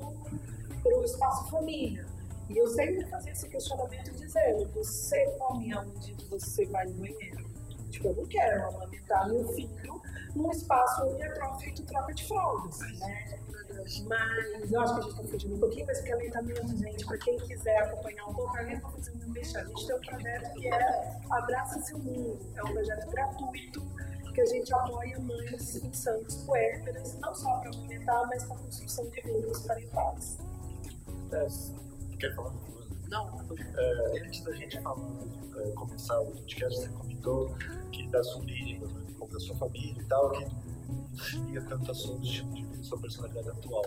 o 0.94 1.04
espaço 1.04 1.50
família. 1.50 2.06
E 2.48 2.56
eu 2.56 2.66
sempre 2.68 3.04
fazia 3.06 3.32
esse 3.32 3.48
questionamento 3.48 4.10
dizendo, 4.12 4.68
você 4.72 5.26
come 5.38 5.72
aonde 5.72 6.14
você 6.30 6.64
vai 6.66 6.86
no 6.86 6.94
banheiro? 6.94 7.46
Tipo, 7.90 8.08
eu 8.08 8.16
não 8.16 8.26
quero 8.26 8.68
amamentar 8.68 9.28
meu 9.28 9.46
filho 9.52 10.02
num 10.34 10.50
espaço 10.50 11.06
onde 11.06 11.22
é 11.22 11.58
feito 11.58 11.82
troca 11.84 12.14
de 12.14 12.26
fraldas, 12.26 12.78
né? 12.78 13.38
Mas 14.06 14.72
eu 14.72 14.80
acho 14.80 14.94
que 14.94 15.00
a 15.00 15.02
gente 15.02 15.10
está 15.12 15.24
fugindo 15.24 15.54
um 15.54 15.60
pouquinho, 15.60 15.86
mas 15.86 16.00
que 16.00 16.12
aleitamento, 16.12 16.76
gente, 16.76 17.06
para 17.06 17.18
quem 17.18 17.38
quiser 17.38 17.78
acompanhar 17.78 18.26
um 18.26 18.34
pouco, 18.34 18.56
eu 18.58 18.80
vou 18.80 18.90
fazer 18.90 19.12
um 19.12 19.30
mexer. 19.30 19.58
A 19.58 19.64
gente 19.64 19.86
tem 19.86 19.96
um 19.96 20.00
projeto 20.00 20.52
que 20.54 20.68
é 20.68 21.20
Abraça 21.30 21.80
Seu 21.80 21.98
Mundo. 21.98 22.38
É 22.56 22.64
um 22.64 22.72
projeto 22.72 23.10
gratuito 23.10 23.82
que 24.34 24.40
a 24.40 24.46
gente 24.46 24.72
apoia 24.72 25.18
mães 25.18 25.76
em 25.76 25.92
Santos 25.92 26.36
puérperas, 26.44 27.18
não 27.18 27.34
só 27.34 27.58
para 27.58 27.70
alimentar, 27.70 28.26
mas 28.26 28.44
para 28.44 28.56
construção 28.56 29.08
de 29.10 29.20
vínculos 29.20 29.66
parentais. 29.66 30.38
É, 31.32 31.46
quer 32.18 32.34
falar? 32.34 32.52
Não, 33.10 33.40
É, 33.76 34.22
antes 34.22 34.42
da 34.42 34.52
gente 34.52 34.80
falar, 34.80 35.06
é, 35.56 35.70
começar 35.72 36.20
o 36.20 36.26
podcast, 36.26 36.80
você 36.80 36.88
comentou 36.88 37.54
que 37.92 38.06
da 38.08 38.22
sua 38.22 38.42
origem, 38.42 38.82
um 38.84 39.12
pouco 39.14 39.32
da 39.32 39.40
sua 39.40 39.56
família 39.56 40.00
e 40.00 40.04
tal, 40.04 40.30
que 40.30 40.46
tanto 41.62 41.90
a 41.90 41.94
de 42.18 42.42
vida, 42.44 42.82
sua 42.82 42.98
personalidade 42.98 43.48
atual. 43.50 43.84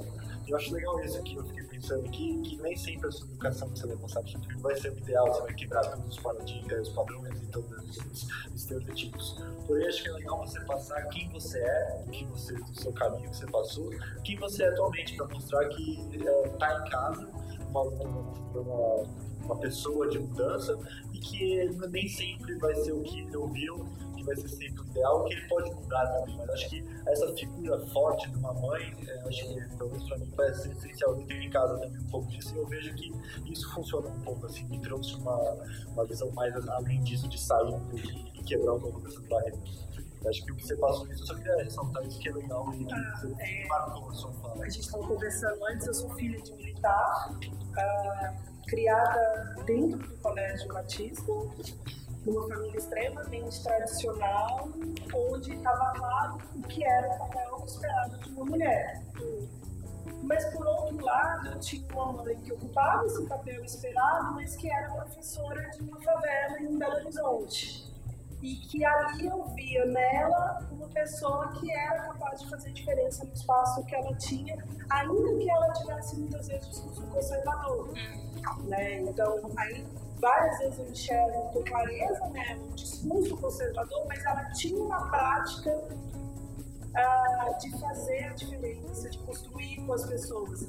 Eu 0.47 0.57
acho 0.57 0.73
legal 0.73 0.99
isso 1.03 1.17
aqui, 1.17 1.35
eu 1.35 1.43
fiquei 1.45 1.63
pensando 1.63 2.09
que 2.09 2.57
nem 2.61 2.75
sempre 2.75 3.07
a 3.07 3.11
sua 3.11 3.27
educação 3.27 3.69
que 3.69 3.79
você 3.79 3.87
vai 3.87 3.97
passar 3.97 4.21
para 4.21 4.31
seu 4.31 4.57
vai 4.59 4.75
ser 4.75 4.91
o 4.91 4.97
ideal, 4.97 5.33
você 5.33 5.41
vai 5.41 5.53
quebrar 5.53 5.81
todos 5.89 6.17
os 6.17 6.19
paradigmas, 6.21 6.87
os 6.87 6.93
padrões 6.93 7.41
e 7.41 7.47
todos 7.47 7.97
os 7.97 8.27
estereotipos. 8.55 9.39
Porém, 9.65 9.87
acho 9.87 10.03
que 10.03 10.09
é 10.09 10.13
legal 10.13 10.39
você 10.39 10.59
passar 10.61 11.01
quem 11.09 11.29
você 11.29 11.59
é, 11.59 12.03
o 12.07 12.25
você, 12.25 12.53
o 12.53 12.75
seu 12.75 12.93
caminho 12.93 13.29
que 13.29 13.37
você 13.37 13.47
passou, 13.47 13.89
quem 14.23 14.37
você 14.37 14.63
é 14.63 14.69
atualmente, 14.69 15.15
para 15.15 15.27
mostrar 15.27 15.67
que 15.69 15.99
está 16.13 16.85
em 16.85 16.89
casa, 16.89 17.29
uma, 17.69 17.81
uma, 17.81 19.07
uma 19.43 19.55
pessoa 19.57 20.09
de 20.09 20.19
mudança 20.19 20.77
e 21.13 21.19
que 21.19 21.69
nem 21.89 22.07
sempre 22.07 22.55
vai 22.55 22.75
ser 22.75 22.91
o 22.91 23.01
que 23.01 23.21
ele 23.21 23.37
ouviu, 23.37 23.85
que 24.21 24.25
vai 24.27 24.35
ser 24.35 24.47
sempre 24.49 24.81
o 24.81 24.85
ideal, 24.85 25.23
que 25.25 25.33
ele 25.33 25.47
pode 25.47 25.71
mudar 25.71 26.07
também. 26.07 26.37
Mas 26.37 26.49
acho 26.51 26.69
que 26.69 26.85
essa 27.07 27.33
figura 27.35 27.79
forte 27.87 28.29
de 28.29 28.37
uma 28.37 28.53
mãe, 28.53 28.95
é, 29.07 29.27
acho 29.27 29.47
que 29.47 29.77
pelo 29.77 29.89
menos 29.91 30.07
para 30.07 30.17
mim 30.17 30.31
vai 30.35 30.53
ser 30.53 30.71
essencial. 30.71 31.19
Eu 31.19 31.25
tenho 31.27 31.43
em 31.43 31.49
casa 31.49 31.77
também 31.79 31.99
um 32.01 32.07
pouco 32.07 32.27
disso 32.29 32.53
e 32.55 32.57
eu 32.57 32.67
vejo 32.67 32.93
que 32.95 33.11
isso 33.51 33.73
funciona 33.73 34.07
um 34.09 34.21
pouco, 34.21 34.45
assim, 34.45 34.65
me 34.67 34.79
trouxe 34.81 35.15
uma, 35.15 35.37
uma 35.89 36.05
visão 36.05 36.31
mais 36.31 36.55
além 36.69 37.01
disso 37.03 37.27
de 37.27 37.39
sair 37.39 37.73
e, 37.93 38.39
e 38.39 38.43
quebrar 38.43 38.73
um 38.73 38.79
pouco 38.79 39.01
dessas 39.01 39.25
barreiras. 39.27 39.59
Acho 40.27 40.45
que 40.45 40.51
você 40.53 40.75
passou 40.75 41.07
isso, 41.11 41.23
eu 41.23 41.27
só 41.27 41.35
queria 41.35 41.63
ressaltar 41.63 42.05
isso 42.05 42.19
que 42.19 42.29
é 42.29 42.33
legal 42.33 42.71
e 42.75 42.85
que 42.85 42.93
Ah, 42.93 43.19
você 43.19 43.33
é. 43.39 43.67
marcou 43.67 44.07
a 44.09 44.13
sua 44.13 44.31
fala. 44.33 44.63
A 44.63 44.69
gente 44.69 44.81
estava 44.81 45.07
conversando 45.07 45.65
antes, 45.65 45.87
eu 45.87 45.93
sou 45.95 46.09
filha 46.11 46.39
de 46.39 46.53
militar, 46.53 47.39
ah, 47.75 48.33
criada 48.67 49.55
dentro 49.65 49.97
do 49.97 50.17
Colégio 50.17 50.67
Batista, 50.67 51.31
numa 52.25 52.47
família 52.47 52.77
extremamente 52.77 53.63
tradicional, 53.63 54.69
onde 55.13 55.53
estava 55.53 55.93
claro 55.93 56.37
o 56.55 56.61
que 56.67 56.83
era 56.83 57.15
o 57.15 57.17
papel 57.19 57.63
esperado 57.65 58.17
de 58.19 58.29
uma 58.29 58.45
mulher. 58.45 59.01
Mas, 60.23 60.45
por 60.53 60.65
outro 60.65 61.03
lado, 61.03 61.47
eu 61.47 61.59
tinha 61.59 61.83
uma 61.93 62.13
mãe 62.13 62.35
que 62.37 62.53
ocupava 62.53 63.05
esse 63.05 63.25
papel 63.25 63.65
esperado, 63.65 64.35
mas 64.35 64.55
que 64.55 64.71
era 64.71 64.89
professora 64.93 65.69
de 65.71 65.81
uma 65.81 65.99
favela 66.01 66.59
em 66.61 66.77
Belo 66.77 66.95
Horizonte. 66.95 67.91
E 68.41 68.55
que 68.55 68.83
ali 68.83 69.27
eu 69.27 69.43
via 69.55 69.85
nela 69.85 70.67
uma 70.71 70.87
pessoa 70.87 71.51
que 71.59 71.71
era 71.71 72.07
capaz 72.07 72.41
de 72.41 72.49
fazer 72.49 72.71
diferença 72.71 73.23
no 73.25 73.33
espaço 73.33 73.83
que 73.85 73.95
ela 73.95 74.15
tinha, 74.15 74.57
ainda 74.89 75.37
que 75.37 75.49
ela 75.49 75.73
tivesse 75.73 76.19
muitas 76.19 76.47
vezes 76.47 76.67
um 76.67 76.71
discurso 76.71 77.07
conservador. 77.07 77.93
Né? 78.63 79.01
Então, 79.01 79.51
aí 79.57 79.85
várias 80.21 80.59
vezes 80.59 80.79
eu 80.79 80.89
enxergo 80.89 81.41
com 81.51 81.63
clareza 81.63 82.25
né, 82.29 82.57
um 82.61 82.75
discurso 82.75 83.35
conservador, 83.37 84.05
mas 84.07 84.23
ela 84.25 84.43
tinha 84.51 84.81
uma 84.81 85.09
prática 85.09 85.83
ah, 86.95 87.57
de 87.59 87.71
fazer 87.79 88.25
a 88.25 88.33
diferença, 88.33 89.09
de 89.09 89.17
construir 89.19 89.77
com 89.85 89.93
as 89.93 90.05
pessoas. 90.05 90.67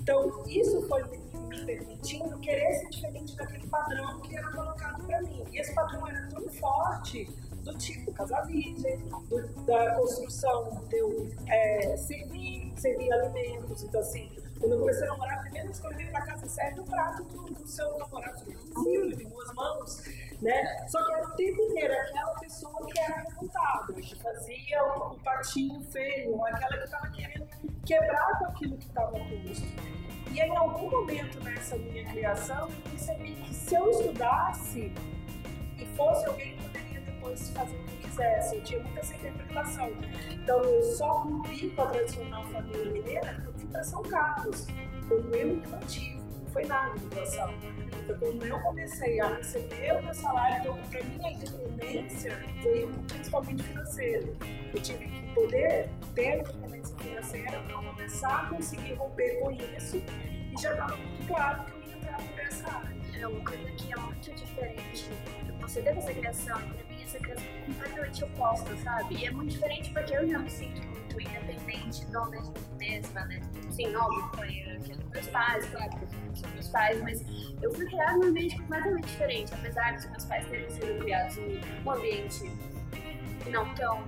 Então, 0.00 0.42
isso 0.46 0.82
foi 0.88 1.02
me 1.04 1.18
permitindo 1.64 2.38
querer 2.38 2.74
ser 2.74 2.88
diferente 2.90 3.36
daquele 3.36 3.66
padrão 3.68 4.20
que 4.20 4.36
era 4.36 4.50
colocado 4.50 5.04
para 5.06 5.22
mim. 5.22 5.44
E 5.50 5.58
esse 5.58 5.74
padrão 5.74 6.06
era 6.06 6.28
tão 6.28 6.46
forte 6.50 7.24
do 7.62 7.76
tipo 7.78 8.12
casa 8.12 8.42
do- 8.42 9.64
da 9.64 9.94
construção 9.94 10.84
eu 10.92 11.28
é, 11.46 11.96
servir, 11.96 12.72
servir 12.76 13.10
alimentos. 13.12 13.82
Então, 13.82 14.00
assim, 14.00 14.30
quando 14.58 14.72
eu 14.72 14.78
comecei 14.80 15.04
a 15.06 15.10
namorar, 15.10 15.38
a 15.38 15.42
primeira 15.42 15.68
que 15.68 15.86
eu 15.86 15.96
vim 15.96 16.06
pra 16.06 16.22
casa, 16.22 16.46
serve 16.46 16.80
o 16.80 16.84
prato 16.84 17.24
do, 17.24 17.66
seu 17.66 17.98
namorado. 17.98 18.38
Eu 18.38 18.58
falei, 18.58 18.84
"Sim, 18.84 18.96
ele 18.96 19.16
tem 19.16 19.28
duas 19.28 19.54
mãos, 19.54 20.02
né? 20.40 20.86
Só 20.88 21.04
que 21.04 21.12
era 21.12 21.26
o 21.26 21.30
tempo 21.32 21.62
inteiro 21.62 21.94
aquela 21.94 22.34
pessoa 22.34 22.86
que 22.86 23.00
era 23.00 23.16
revoltada, 23.22 23.92
que 23.94 24.22
fazia 24.22 24.84
o, 24.84 25.14
o 25.14 25.18
patinho 25.20 25.82
feio, 25.84 26.44
aquela 26.44 26.78
que 26.78 26.84
estava 26.84 27.10
querendo 27.10 27.48
quebrar 27.84 28.38
com 28.38 28.44
aquilo 28.46 28.76
que 28.78 28.86
estava 28.86 29.10
posto. 29.10 29.66
E 30.30 30.40
em 30.40 30.56
algum 30.56 30.90
momento 30.90 31.42
nessa 31.44 31.76
minha 31.76 32.04
criação, 32.04 32.68
eu 32.68 32.90
percebi 32.90 33.34
que 33.34 33.54
se 33.54 33.74
eu 33.74 33.90
estudasse 33.90 34.92
e 35.78 35.86
fosse 35.96 36.26
alguém 36.26 36.53
fazer 37.52 37.76
o 37.76 37.84
que 37.84 37.94
eu 37.94 38.10
quisesse, 38.10 38.56
eu 38.56 38.62
tinha 38.62 38.80
muita 38.80 39.00
essa 39.00 39.14
interpretação. 39.14 39.92
Então, 40.30 40.62
eu 40.62 40.82
só 40.82 41.22
cumpri 41.22 41.70
com 41.70 41.82
a 41.82 41.86
tradicional 41.86 42.44
família 42.46 42.92
mineira 42.92 43.34
quando 43.34 43.46
eu 43.46 43.52
fui 43.54 43.66
para 43.66 43.84
São 43.84 44.02
Carlos, 44.02 44.66
como 45.08 45.34
eu 45.34 45.56
infantil, 45.56 46.16
não 46.16 46.46
foi 46.52 46.64
nada 46.66 46.98
de 46.98 47.06
doação. 47.06 47.54
Então, 48.02 48.18
quando 48.18 48.46
eu 48.46 48.60
comecei 48.60 49.20
a 49.20 49.34
receber 49.34 49.96
o 49.98 50.02
meu 50.02 50.14
salário, 50.14 50.60
então, 50.60 50.78
para 50.90 51.02
mim, 51.04 51.24
a 51.24 51.32
independência 51.32 52.38
veio 52.62 52.88
principalmente 53.08 53.62
financeira. 53.62 54.32
Eu 54.74 54.82
tive 54.82 55.06
que 55.06 55.34
poder 55.34 55.88
ter 56.14 56.40
independência 56.40 56.96
financeira 56.98 57.60
para 57.60 57.76
começar 57.76 58.42
a 58.42 58.46
conseguir 58.46 58.94
romper 58.94 59.40
com 59.40 59.50
isso 59.52 59.96
e 59.96 60.60
já 60.60 60.72
estava 60.72 60.96
muito 60.96 61.26
claro 61.26 61.64
que 61.64 61.72
eu 61.72 61.82
ia 61.82 61.96
entrar 61.96 62.18
por 62.18 62.40
essa 62.40 62.68
área. 62.68 62.94
É 63.18 63.26
uma 63.26 63.44
coisa 63.44 63.70
que 63.70 63.92
é 63.92 63.96
muito 63.96 64.34
diferente. 64.34 65.10
Você 65.60 65.80
teve 65.80 65.98
essa 65.98 66.12
criação, 66.12 66.60
e 67.04 67.10
mim 67.10 67.10
essa 67.10 67.18
criação 67.18 67.44
é 67.44 67.66
completamente 67.66 68.24
oposta, 68.24 68.76
sabe? 68.78 69.14
E 69.16 69.26
é 69.26 69.30
muito 69.30 69.52
diferente 69.52 69.90
porque 69.92 70.16
eu 70.16 70.28
já 70.28 70.38
me 70.38 70.50
sinto 70.50 70.86
muito 70.86 71.20
independente 71.20 72.06
do 72.06 72.30
mesmo 72.30 72.54
mesma, 72.78 73.24
né? 73.26 73.40
Sim, 73.70 73.94
óbvio, 73.94 74.30
foi 74.34 74.48
aquilo 74.48 74.98
dos 74.98 75.10
meus 75.10 75.26
pais, 75.28 75.66
claro, 75.70 75.90
que 75.90 76.38
são 76.38 76.50
meus 76.50 76.68
pais, 76.68 77.02
mas 77.02 77.24
eu 77.62 77.74
fui 77.74 77.86
criada 77.86 78.18
num 78.18 78.28
ambiente 78.28 78.58
completamente 78.58 79.06
diferente, 79.06 79.54
apesar 79.54 79.94
dos 79.94 80.06
meus 80.10 80.24
pais 80.24 80.46
terem 80.48 80.70
sido 80.70 80.98
criados 81.00 81.38
em 81.38 81.60
um 81.84 81.90
ambiente 81.90 82.50
não 83.50 83.74
tão 83.74 84.04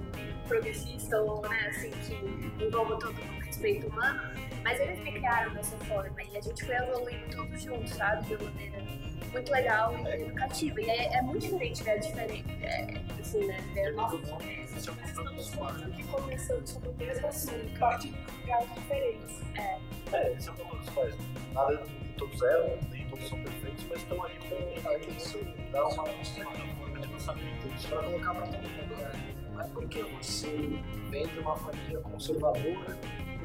progressista 0.48 1.20
ou, 1.20 1.42
né, 1.48 1.66
assim, 1.68 1.90
que 1.90 2.64
envolva 2.64 2.98
todo 2.98 3.18
o 3.18 3.40
respeito 3.40 3.86
humano, 3.88 4.20
mas 4.66 4.80
eles 4.80 4.98
me 4.98 5.12
criaram 5.12 5.54
dessa 5.54 5.76
forma 5.84 6.20
e 6.24 6.36
a 6.36 6.40
gente 6.40 6.64
foi 6.64 6.74
evoluindo 6.74 7.36
todos 7.36 7.62
juntos, 7.62 7.90
sabe? 7.92 8.26
De 8.26 8.34
uma 8.34 8.50
maneira 8.50 8.82
muito 9.30 9.52
legal 9.52 9.96
e 9.96 10.22
educativa. 10.22 10.80
E 10.80 10.90
é, 10.90 11.18
é 11.18 11.22
muito 11.22 11.42
diferente 11.42 11.84
ver 11.84 11.90
a 11.92 11.96
diferença, 11.98 12.50
é, 12.62 13.00
assim, 13.20 13.46
né? 13.46 13.60
Ver 13.72 13.86
a 13.86 13.92
nossa 13.92 14.18
diferença. 14.18 14.92
Mas 15.00 15.08
estamos 15.08 15.48
falando 15.50 15.92
que 15.94 16.02
começando 16.02 16.66
sobre 16.66 16.88
o 16.88 16.94
mesmo 16.94 17.28
assunto, 17.28 17.78
pode 17.78 18.12
lugares 18.40 18.74
diferentes. 18.74 19.40
É, 19.54 20.32
esse 20.32 20.48
é 20.48 20.50
o 20.50 20.54
problema 20.56 20.82
dos 20.82 20.90
pais. 20.90 21.14
Nada, 21.52 21.82
todos 22.18 22.42
erram, 22.42 22.78
nem 22.90 23.08
todos 23.08 23.28
são 23.28 23.40
perfeitos, 23.44 23.84
mas 23.88 24.02
estão 24.02 24.24
ali 24.24 24.34
com 24.48 24.88
a 24.88 24.98
isso 24.98 25.38
dá 25.70 25.86
uma, 25.86 26.02
uma 26.02 26.74
forma 26.74 26.98
de 26.98 27.12
lançamento. 27.12 27.68
Isso 27.76 27.88
para 27.88 28.02
colocar 28.02 28.34
para 28.34 28.46
todo 28.48 28.68
mundo, 28.68 28.96
né? 28.96 29.34
Não 29.52 29.60
é 29.60 29.68
porque 29.68 30.02
você 30.02 30.80
vem 31.08 31.24
de 31.28 31.38
uma 31.38 31.56
família 31.56 32.00
conservadora 32.00 32.98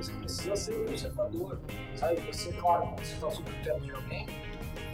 você 0.03 0.11
precisa 0.13 0.55
ser 0.55 0.77
um 0.77 0.85
conservador, 0.85 1.59
sabe? 1.95 2.15
Você, 2.21 2.51
claro, 2.53 2.87
quando 2.87 3.05
você 3.05 3.13
está 3.13 3.31
sob 3.31 3.51
o 3.51 3.63
teto 3.63 3.81
de 3.81 3.91
alguém, 3.91 4.27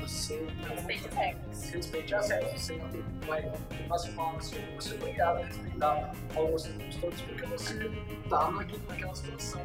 você 0.02 0.48
Respeite 0.68 1.08
as 1.08 1.14
regras. 1.16 1.70
respeite 1.70 2.16
as 2.16 2.30
regras. 2.30 2.62
Você 2.62 2.78
não 2.78 3.28
vai 3.28 3.52
você 3.90 4.12
fala 4.12 4.38
assim, 4.38 4.56
você 4.76 4.94
é 4.94 4.98
obrigado 4.98 5.38
a 5.38 5.46
respeitar 5.46 6.12
algumas 6.36 6.62
circunstâncias 6.62 7.22
porque 7.22 7.46
você 7.46 7.92
está 8.24 8.52
naquela 8.52 9.16
situação. 9.16 9.62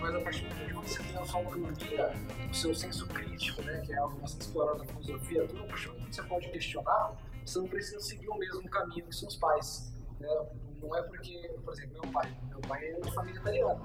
Mas 0.00 0.14
a 0.14 0.20
partir 0.20 0.44
do 0.44 0.54
momento 0.54 0.80
que 0.82 0.90
você 0.90 1.02
tem 1.02 1.16
a 1.16 1.24
sua 1.24 1.40
autonomia, 1.40 2.12
o 2.50 2.54
seu 2.54 2.74
senso 2.74 3.06
crítico, 3.08 3.62
né, 3.62 3.82
que 3.84 3.92
é 3.92 3.96
algo 3.96 4.16
bastante 4.20 4.42
explorado 4.42 4.78
na 4.78 4.84
filosofia, 4.84 5.46
tudo 5.46 5.64
a 5.64 5.66
partir 5.66 5.88
do 5.88 5.94
momento 5.94 6.08
que 6.08 6.16
você 6.16 6.22
pode 6.22 6.48
questionar, 6.50 7.16
você 7.44 7.58
não 7.58 7.68
precisa 7.68 8.00
seguir 8.00 8.28
o 8.28 8.38
mesmo 8.38 8.68
caminho 8.70 9.04
que 9.06 9.14
seus 9.14 9.36
pais. 9.36 9.92
Né? 10.20 10.28
Não 10.80 10.96
é 10.96 11.02
porque, 11.02 11.50
por 11.64 11.72
exemplo, 11.74 12.00
meu 12.00 12.12
pai, 12.12 12.36
meu 12.48 12.60
pai 12.60 12.86
é 12.86 13.00
de 13.00 13.12
família 13.12 13.40
italiana. 13.40 13.80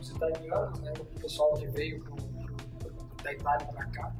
Os 0.00 0.10
italianos, 0.10 0.78
né, 0.80 0.92
o 1.00 1.04
pessoal 1.20 1.54
que 1.54 1.66
veio 1.68 2.02
pro, 2.02 2.16
pro, 2.16 3.22
da 3.22 3.32
Itália 3.32 3.66
para 3.66 3.86
cá, 3.86 4.14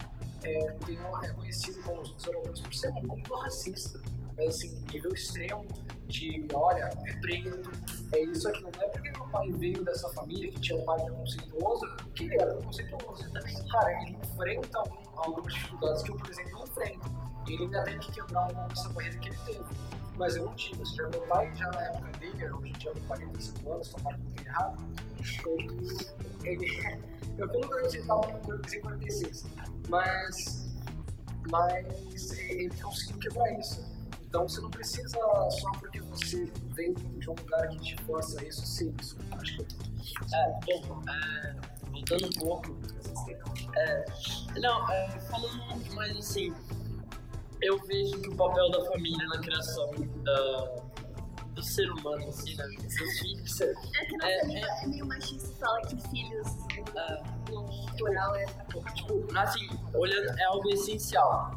é, 0.45 0.73
tem, 0.85 0.99
é 1.23 1.29
conhecido 1.33 1.83
como 1.83 2.01
os 2.03 2.25
europeus 2.27 2.61
por 2.61 2.75
ser 2.75 2.93
muito 2.93 3.35
racista. 3.35 4.01
Mas 4.37 4.49
assim, 4.49 4.85
nível 4.93 5.13
extremo 5.15 5.65
de, 6.07 6.47
olha, 6.53 6.91
é 7.07 7.13
preto, 7.21 7.71
é 8.13 8.21
isso 8.21 8.49
aqui. 8.49 8.61
Não 8.63 8.69
é 8.83 8.89
porque 8.89 9.11
meu 9.13 9.27
pai 9.29 9.51
veio 9.53 9.83
dessa 9.85 10.09
família 10.11 10.51
que 10.53 10.61
tinha 10.61 10.79
um 10.79 10.85
pai 10.85 11.03
preconceituoso, 11.03 11.87
que 12.15 12.25
ele 12.25 12.35
era 12.35 12.55
preconceituoso. 12.55 13.25
Então, 13.29 13.69
cara, 13.69 14.03
ele 14.03 14.17
enfrenta 14.23 14.79
algum- 14.79 15.19
algumas 15.21 15.55
dificuldades 15.55 16.03
que 16.03 16.11
eu, 16.11 16.17
por 16.17 16.31
exemplo, 16.31 16.53
não 16.53 16.65
enfrento. 16.65 17.11
Ele 17.49 17.65
ainda 17.65 17.99
que 17.99 18.13
quebrar 18.13 18.45
um 18.45 18.49
pouco 18.49 18.73
essa 18.73 18.89
barreira 18.91 19.19
que 19.19 19.29
ele 19.29 19.39
teve. 19.45 19.65
Mas 20.17 20.37
eu 20.37 20.47
não 20.47 20.55
tive. 20.55 20.81
Ou 20.81 20.87
seja, 20.87 21.09
meu 21.09 21.21
pai, 21.23 21.55
já 21.55 21.71
na 21.71 21.83
época 21.83 22.19
dele, 22.19 22.53
hoje 22.53 22.69
em 22.69 22.73
dia 22.73 22.93
com 22.93 23.01
45 23.01 23.73
anos, 23.73 23.89
tomara 23.89 24.17
que 24.17 24.23
não 24.23 24.33
tenha 24.33 24.49
errado, 24.49 24.85
ele. 26.45 27.01
eu 27.39 27.49
pelo 27.49 27.69
menos 27.69 27.95
ele 27.95 28.03
estava 28.03 28.23
com 28.23 28.41
46. 28.41 29.45
Mas. 29.89 30.67
Mas 31.51 32.39
ele 32.39 32.71
conseguiu 32.81 33.19
quebrar 33.19 33.53
isso. 33.59 33.97
Então 34.23 34.49
você 34.49 34.61
não 34.61 34.71
precisa 34.71 35.09
só 35.09 35.71
porque 35.79 36.01
você 36.01 36.45
vem 36.75 36.93
de 36.93 37.31
um 37.31 37.35
lugar 37.35 37.69
que 37.69 37.79
te 37.79 37.97
força 38.03 38.45
isso, 38.45 38.67
sim, 38.67 38.95
isso. 39.01 39.17
Acho 39.31 39.57
que 39.59 39.67
É, 40.35 40.87
bom, 40.87 41.03
é, 41.09 41.57
voltando 41.91 42.27
um 42.27 42.31
pouco. 42.41 42.77
É, 43.77 44.05
não, 44.61 44.91
é, 44.91 45.21
falando 45.21 45.95
mais 45.95 46.17
assim, 46.17 46.53
eu 47.67 47.79
vejo 47.85 48.21
que 48.21 48.29
o 48.29 48.37
papel 48.37 48.71
da 48.71 48.85
família 48.87 49.27
na 49.27 49.39
criação 49.39 49.91
da, 50.23 50.87
do 51.53 51.63
ser 51.63 51.91
humano, 51.91 52.29
assim, 52.29 52.55
né, 52.55 52.65
dos 52.79 53.19
filhos, 53.19 53.61
É 53.61 54.05
que 54.05 54.17
nossa 54.17 54.29
É, 54.29 54.47
língua 54.47 54.69
é 54.69 54.87
meio 54.87 55.07
machista 55.07 55.57
fala 55.57 55.81
que 55.83 56.09
filhos 56.09 56.47
é, 56.95 57.23
no 57.51 57.87
plural 57.97 58.37
é. 58.37 58.47
tipo, 58.95 59.39
assim, 59.39 59.69
olhando, 59.95 60.39
é 60.39 60.45
algo 60.45 60.69
essencial, 60.71 61.51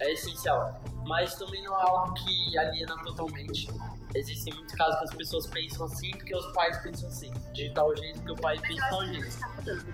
é 0.00 0.12
essencial, 0.12 0.80
mas 1.06 1.34
também 1.36 1.62
não 1.62 1.78
é 1.78 1.82
algo 1.82 2.12
que 2.14 2.58
aliena 2.58 2.96
totalmente. 3.04 3.68
Existem 4.14 4.54
muitos 4.54 4.74
casos 4.74 4.98
que 4.98 5.04
as 5.04 5.14
pessoas 5.14 5.46
pensam 5.48 5.86
assim 5.86 6.10
porque 6.12 6.34
os 6.34 6.52
pais 6.52 6.78
pensam 6.78 7.08
assim, 7.08 7.32
de 7.52 7.72
tal 7.74 7.94
jeito 7.96 8.18
porque 8.20 8.32
o 8.32 8.36
pai 8.36 8.58
pensa 8.60 8.88
tal 8.88 9.06
jeito. 9.06 9.38
Tá. 9.38 9.46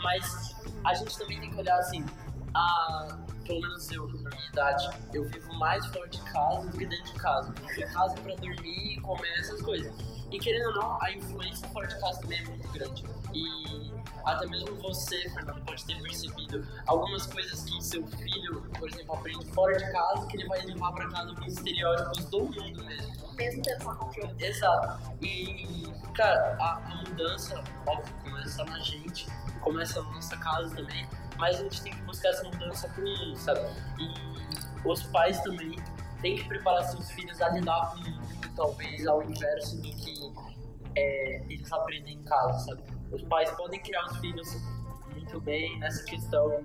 Mas 0.02 0.56
a 0.84 0.94
gente 0.94 1.18
também 1.18 1.40
tem 1.40 1.50
que 1.50 1.56
olhar 1.56 1.76
assim, 1.78 2.04
a, 2.54 3.18
pelo 3.46 3.60
menos 3.60 3.90
eu, 3.90 4.06
na 4.06 4.30
minha 4.30 4.48
idade, 4.48 4.90
eu 5.12 5.24
vivo 5.24 5.52
mais 5.54 5.84
fora 5.86 6.08
de 6.08 6.20
casa 6.32 6.68
do 6.68 6.78
que 6.78 6.86
dentro 6.86 7.12
de 7.12 7.18
casa. 7.18 7.52
Porque 7.52 7.82
casa 7.86 8.14
pra 8.14 8.34
dormir, 8.36 9.00
comer, 9.00 9.38
essas 9.38 9.60
coisas. 9.62 9.92
E 10.30 10.38
querendo 10.38 10.68
ou 10.68 10.74
não, 10.74 11.02
a 11.02 11.12
influência 11.12 11.68
fora 11.68 11.86
de 11.86 12.00
casa 12.00 12.20
também 12.20 12.38
é 12.38 12.44
muito 12.44 12.68
grande. 12.68 13.04
E 13.34 13.92
até 14.24 14.46
mesmo 14.46 14.74
você, 14.76 15.28
Fernando, 15.30 15.62
pode 15.64 15.84
ter 15.84 16.00
percebido 16.00 16.66
algumas 16.86 17.26
coisas 17.26 17.64
que 17.64 17.82
seu 17.82 18.06
filho, 18.06 18.62
por 18.78 18.88
exemplo, 18.88 19.14
aprende 19.14 19.44
fora 19.46 19.76
de 19.76 19.90
casa, 19.92 20.26
que 20.26 20.36
ele 20.36 20.48
vai 20.48 20.62
levar 20.62 20.92
pra 20.92 21.08
casa 21.10 21.30
alguns 21.30 21.52
estereótipos 21.52 22.24
do 22.26 22.40
mundo 22.44 22.84
mesmo. 22.84 23.12
Mesmo 23.34 23.62
tendo 23.62 23.82
uma 23.82 23.96
confiança. 23.96 24.34
Exato. 24.38 25.12
E, 25.22 25.84
cara, 26.14 26.56
a, 26.60 26.76
a 26.76 26.96
mudança, 27.08 27.62
óbvio, 27.86 28.14
começa 28.22 28.64
na 28.64 28.78
gente, 28.80 29.26
começa 29.60 30.02
na 30.02 30.10
nossa 30.12 30.36
casa 30.36 30.74
também, 30.74 31.06
mas 31.42 31.58
a 31.58 31.64
gente 31.64 31.82
tem 31.82 31.92
que 31.92 32.02
buscar 32.02 32.28
essa 32.28 32.44
mudança 32.44 32.86
mundo, 32.96 33.36
sabe? 33.36 33.60
E 33.98 34.88
os 34.88 35.02
pais 35.02 35.40
também 35.40 35.74
têm 36.20 36.36
que 36.36 36.44
preparar 36.44 36.84
seus 36.84 37.10
filhos 37.10 37.42
a 37.42 37.48
lidar 37.48 37.90
com 37.90 37.96
o 37.96 38.10
mundo, 38.10 38.22
talvez 38.54 39.04
ao 39.08 39.20
inverso 39.24 39.76
do 39.82 39.90
que 39.90 40.32
é, 40.94 41.44
eles 41.50 41.72
aprendem 41.72 42.14
em 42.14 42.22
casa, 42.22 42.60
sabe? 42.60 42.84
Os 43.10 43.24
pais 43.24 43.50
podem 43.56 43.82
criar 43.82 44.06
os 44.06 44.18
filhos 44.18 44.48
muito 45.10 45.40
bem 45.40 45.80
nessa 45.80 46.04
questão 46.04 46.62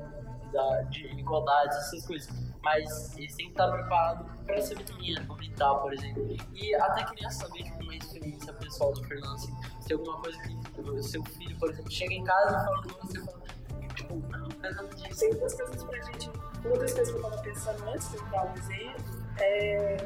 da, 0.53 0.81
de 0.83 1.07
igualdade, 1.07 1.75
essas 1.75 2.05
coisas, 2.05 2.29
mas 2.61 3.17
eles 3.17 3.35
têm 3.35 3.47
que 3.47 3.53
estar 3.53 3.71
preparados 3.71 4.27
para 4.45 4.57
essa 4.57 4.75
vitamina 4.75 5.25
mental, 5.39 5.81
por 5.81 5.91
exemplo. 5.91 6.37
E 6.53 6.75
até 6.75 7.03
queria 7.03 7.31
saber, 7.31 7.63
tipo, 7.63 7.81
uma 7.81 7.95
experiência 7.95 8.53
pessoal 8.53 8.93
do 8.93 9.03
Fernando, 9.05 9.33
assim, 9.33 9.55
se 9.81 9.93
alguma 9.93 10.21
coisa 10.21 10.39
que 10.43 10.81
o 10.81 11.01
seu 11.01 11.23
filho, 11.23 11.57
por 11.57 11.71
exemplo, 11.71 11.91
chega 11.91 12.13
em 12.13 12.23
casa 12.23 12.61
e 12.61 12.63
fala 12.63 12.83
com 12.83 13.07
você, 13.07 13.19
fala, 13.25 13.56
tipo, 13.97 14.21
nada 14.61 14.87
disso. 14.95 15.37
Coisas 15.39 15.83
pra 15.83 16.01
gente. 16.01 16.31
Uma 16.63 16.77
das 16.77 16.93
coisas 16.93 17.11
que 17.11 17.17
eu 17.17 17.21
tava 17.21 17.37
pensando 17.41 17.89
antes 17.89 18.09
de 18.11 18.17
eu 18.17 18.25
dar 18.25 18.45
o 18.45 18.57
exemplo 18.57 19.27
é 19.39 19.97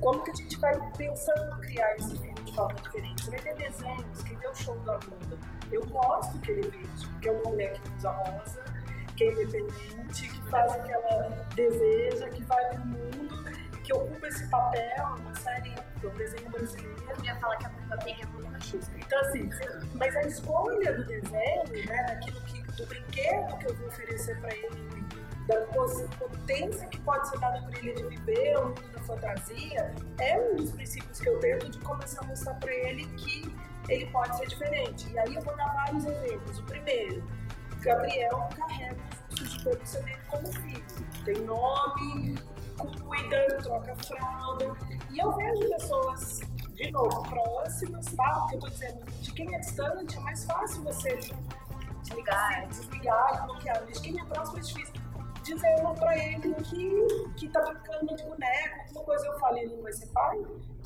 como 0.00 0.22
que 0.24 0.30
a 0.30 0.34
gente 0.34 0.58
vai 0.58 0.92
pensando 0.96 1.56
em 1.56 1.60
criar 1.60 1.96
esse 1.96 2.16
filme 2.16 2.40
de 2.44 2.54
forma 2.54 2.74
diferente. 2.80 3.24
Você 3.24 3.30
vai 3.30 3.40
ter 3.40 3.54
desenhos, 3.54 4.22
quem 4.22 4.36
vê 4.36 4.48
o 4.48 4.54
show 4.54 4.78
da 4.80 4.94
Amanda, 4.94 5.38
eu 5.70 5.86
gosto 5.86 6.38
que 6.40 6.52
ele 6.52 6.68
veja, 6.68 7.08
porque 7.12 7.28
é 7.28 7.32
uma 7.32 7.50
mulher 7.50 7.72
que 7.72 7.96
usa 7.96 8.10
rosa, 8.10 8.64
que 9.16 9.24
é 9.24 9.32
independente, 9.32 10.28
que 10.28 10.42
faz 10.50 10.74
o 10.74 10.82
que 10.82 10.92
ela 10.92 11.46
deseja, 11.54 12.28
que 12.28 12.42
vai 12.44 12.68
pro 12.70 12.86
mundo, 12.86 13.44
que 13.84 13.92
ocupa 13.92 14.26
esse 14.26 14.48
papel, 14.48 15.06
uma 15.18 15.34
série, 15.36 15.74
um 16.08 16.14
desenho 16.14 16.50
brasileiro. 16.50 16.96
Eu 17.08 17.24
ia 17.24 17.36
falar 17.36 17.56
que 17.56 17.66
a 17.66 17.70
Peppa 17.70 17.96
Pig 17.98 18.22
é 18.22 18.26
muito 18.26 18.50
machista. 18.50 18.92
Então, 18.96 19.20
assim, 19.20 19.50
mas 19.94 20.16
a 20.16 20.22
escolha 20.22 20.94
do 20.94 21.04
desenho, 21.04 21.86
né, 21.86 22.06
daquilo 22.08 22.40
que, 22.42 22.62
do 22.62 22.86
brinquedo 22.86 23.58
que 23.58 23.66
eu 23.66 23.74
vou 23.74 23.88
oferecer 23.88 24.40
para 24.40 24.54
ele, 24.54 25.04
da 25.46 25.60
potência 26.18 26.86
que 26.88 27.00
pode 27.00 27.28
ser 27.28 27.38
dada 27.38 27.60
para 27.62 27.78
ele 27.78 27.92
de 27.92 28.04
viver 28.04 28.56
o 28.58 28.68
mundo 28.68 28.92
da 28.92 29.00
fantasia, 29.02 29.94
é 30.18 30.38
um 30.38 30.56
dos 30.56 30.70
princípios 30.72 31.20
que 31.20 31.28
eu 31.28 31.38
tento 31.40 31.70
de 31.70 31.78
começar 31.80 32.20
a 32.22 32.24
mostrar 32.24 32.54
para 32.54 32.72
ele 32.72 33.06
que 33.16 33.52
ele 33.88 34.06
pode 34.06 34.36
ser 34.36 34.46
diferente. 34.46 35.10
E 35.10 35.18
aí 35.18 35.34
eu 35.34 35.42
vou 35.42 35.56
dar 35.56 35.72
vários 35.74 36.04
exemplos. 36.04 36.58
O 36.58 36.62
primeiro, 36.64 37.24
Gabriel 37.80 38.48
carrega 38.56 38.96
o 39.30 39.36
suspeito 39.36 40.04
dele 40.04 40.18
como 40.28 40.52
filho. 40.52 40.84
Tem 41.24 41.36
nome, 41.42 42.36
cuida, 42.86 43.58
troca 43.62 43.94
fralda. 43.96 44.76
E 45.10 45.18
eu 45.18 45.32
vejo 45.32 45.68
pessoas, 45.68 46.40
de 46.74 46.90
novo, 46.90 47.22
próximas, 47.28 48.06
tá? 48.06 48.30
Porque 48.40 48.56
eu 48.56 48.60
tô 48.60 48.68
dizendo, 48.68 49.04
de 49.04 49.32
quem 49.32 49.54
é 49.54 49.58
distante 49.58 50.16
é 50.16 50.20
mais 50.20 50.44
fácil 50.44 50.82
você 50.82 51.18
desligar, 52.02 52.68
desligar, 52.68 53.46
bloquear. 53.46 53.84
De 53.86 54.00
quem 54.00 54.20
é 54.20 54.24
próximo 54.24 54.58
é 54.58 54.60
difícil. 54.62 54.94
Dizendo 55.42 55.94
pra 55.94 56.16
ele 56.16 56.54
que, 56.54 57.30
que 57.36 57.48
tá 57.48 57.60
brincando 57.62 58.14
de 58.14 58.22
boneco, 58.24 58.80
alguma 58.88 59.04
coisa 59.04 59.26
eu 59.26 59.38
falei, 59.38 59.64
ele 59.64 59.76
não 59.76 59.82
vai 59.82 59.92
ser 59.92 60.06
pai, 60.08 60.38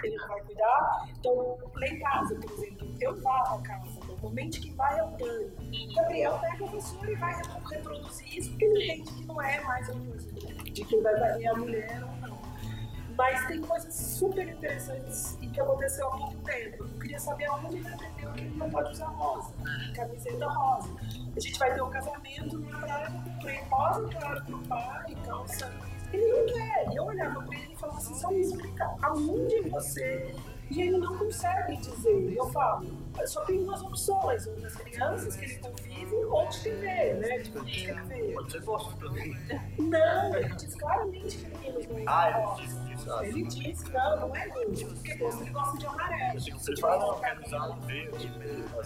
ele 0.03 0.17
não 0.17 0.29
vai 0.29 0.41
cuidar. 0.43 1.09
Então, 1.19 1.59
lá 1.75 1.87
em 1.87 1.99
casa, 1.99 2.35
por 2.37 2.51
exemplo, 2.53 2.95
eu 3.01 3.21
varro 3.21 3.59
a 3.59 3.63
casa, 3.63 4.01
normalmente 4.25 4.61
quem 4.61 4.75
vai 4.75 4.99
é 4.99 5.03
o 5.03 5.11
Dani. 5.11 5.95
Gabriel 5.95 6.39
pega 6.39 6.65
a 6.65 6.69
vassoura 6.69 7.13
e 7.13 7.15
vai 7.17 7.35
reproduzir 7.71 8.39
isso, 8.39 8.51
porque 8.51 8.65
ele 8.65 8.85
entende 8.85 9.13
que 9.13 9.27
não 9.27 9.43
é 9.43 9.61
mais 9.61 9.89
uma 9.91 10.05
coisa 10.07 10.33
de 10.33 10.85
quem 10.85 11.03
vai 11.03 11.15
varrer 11.21 11.51
a 11.51 11.55
mulher 11.55 12.03
ou 12.03 12.29
não. 12.29 12.45
Mas 13.17 13.47
tem 13.47 13.61
coisas 13.61 13.95
super 13.95 14.49
interessantes 14.49 15.39
e 15.41 15.47
que 15.49 15.61
aconteceu 15.61 16.09
há 16.11 16.17
muito 16.17 16.43
tempo. 16.43 16.85
Eu 16.85 16.99
queria 16.99 17.21
saber 17.21 17.45
aonde 17.45 17.77
ele 17.77 17.89
aprendeu 17.89 18.33
que 18.33 18.41
ele 18.41 18.57
não 18.57 18.71
pode 18.71 18.91
usar 18.91 19.07
rosa, 19.07 19.53
camiseta 19.95 20.49
rosa. 20.49 20.91
A 21.37 21.41
gente 21.41 21.59
vai 21.59 21.75
ter 21.75 21.83
um 21.83 21.91
casamento 21.91 22.59
na 22.59 22.79
praia, 22.79 23.07
eu 23.07 23.33
comprei 23.33 23.61
rosa, 23.71 24.09
claro, 24.09 24.45
pro 24.47 24.59
pai, 24.63 25.17
calça. 25.25 25.73
Ele 26.13 26.27
não 26.27 26.47
quer. 26.47 26.93
E 26.93 26.97
eu 26.97 27.05
olhava 27.05 27.43
pra 27.43 27.59
ele 27.59 27.73
e 27.73 27.77
falava 27.77 27.99
assim, 27.99 28.15
só 28.15 28.31
me 28.31 28.41
explica 28.41 28.97
aonde 29.03 29.61
você. 29.69 30.35
E 30.71 30.83
ele 30.83 30.99
não 30.99 31.19
consegue 31.19 31.77
dizer. 31.77 32.35
Eu 32.37 32.47
falo, 32.51 32.87
só 33.27 33.45
tem 33.45 33.63
duas 33.63 33.81
opções, 33.83 34.47
ou 34.47 34.57
das 34.57 34.75
crianças 34.77 35.37
que 35.37 35.45
ele 35.45 35.59
convive, 35.59 36.15
ou 36.15 36.49
de 36.49 36.61
TV, 36.61 37.15
né? 37.15 37.39
Tipo, 37.41 37.65
de 37.65 37.87
TV. 37.87 38.33
Pode 38.33 38.53
ser 38.53 38.63
gosto 38.63 38.97
também. 38.97 39.37
Não, 39.79 40.37
ele 40.37 40.55
diz 40.57 40.75
claramente 40.75 41.39
que 41.39 41.47
meninos 41.59 41.87
não 41.87 41.97
Ah, 42.07 42.57
ele 42.57 42.67
disse 42.67 42.93
isso. 42.93 43.23
Ele 43.23 43.43
diz, 43.45 43.83
não, 43.91 44.29
não 44.29 44.37
é 44.37 44.49
gosto, 44.49 44.87
porque 44.87 45.15
gosto 45.17 45.43
ele 45.43 45.51
gosta 45.51 45.79
de 45.79 45.87
amarelo. 45.87 46.41
Você 46.41 46.77
fala, 46.81 46.99
não, 46.99 47.09
eu 47.09 47.21
quero 47.21 47.45
usar 47.45 47.69
um 47.69 47.81
verde. 47.81 48.29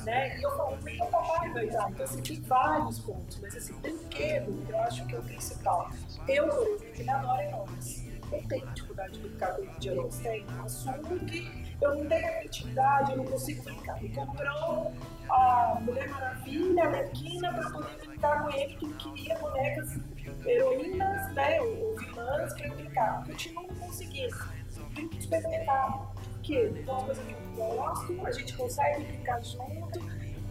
Né? 0.05 0.39
E 0.39 0.43
eu 0.43 0.51
falo, 0.57 0.79
mas 0.83 1.01
o 1.01 1.07
papai 1.07 1.51
vai 1.51 1.67
dar. 1.69 1.91
Então, 1.91 2.05
assim, 2.05 2.23
tem 2.23 2.41
vários 2.41 2.99
pontos, 3.01 3.39
mas 3.41 3.57
assim, 3.57 3.75
brinquedo, 3.75 4.67
eu 4.69 4.81
acho 4.81 5.07
que 5.07 5.15
é 5.15 5.19
o 5.19 5.23
principal. 5.23 5.91
Eu, 6.27 6.49
por 6.49 6.67
exemplo, 6.67 6.87
ele 6.99 7.11
adora 7.11 7.45
enormes. 7.45 8.09
Eu 8.31 8.47
tenho 8.47 8.67
dificuldade 8.73 9.13
de 9.15 9.21
brincar 9.21 9.55
com 9.55 9.63
ele 9.63 9.73
de 9.79 9.89
heróis, 9.89 10.19
tenho. 10.19 10.47
Assumo 10.63 11.19
que 11.21 11.68
eu 11.81 11.95
não 11.95 12.07
tenho 12.07 12.27
a 12.27 12.31
criatividade, 12.31 13.11
eu 13.13 13.17
não 13.19 13.25
consigo 13.25 13.63
brincar. 13.63 14.03
Me 14.03 14.09
comprou 14.09 14.93
a 15.31 15.79
Mulher 15.81 16.09
Maravilha, 16.09 16.85
a 16.85 16.89
Lerquina, 16.89 17.53
para 17.53 17.71
poder 17.71 18.07
brincar 18.07 18.43
com 18.43 18.51
ele, 18.51 18.75
que 18.75 18.85
ele 18.85 18.95
queria 18.95 19.39
bonecas 19.39 19.99
heroínas, 20.45 21.35
né, 21.35 21.61
ou 21.61 21.97
vilãs, 21.97 22.53
para 22.55 22.69
eu 22.69 22.75
brincar. 22.75 23.25
Continuo 23.25 23.67
não 23.69 23.75
conseguindo. 23.77 24.37
Tenho 24.95 25.09
que 25.09 25.19
experimentar. 25.19 26.13
Porque 26.33 26.73
é 26.87 26.91
uma 26.91 27.05
coisa 27.05 27.23
que 27.23 27.33
eu 27.33 27.57
gosto, 27.57 28.27
a 28.27 28.31
gente 28.33 28.57
consegue 28.57 29.05
brincar 29.05 29.43
junto, 29.43 30.01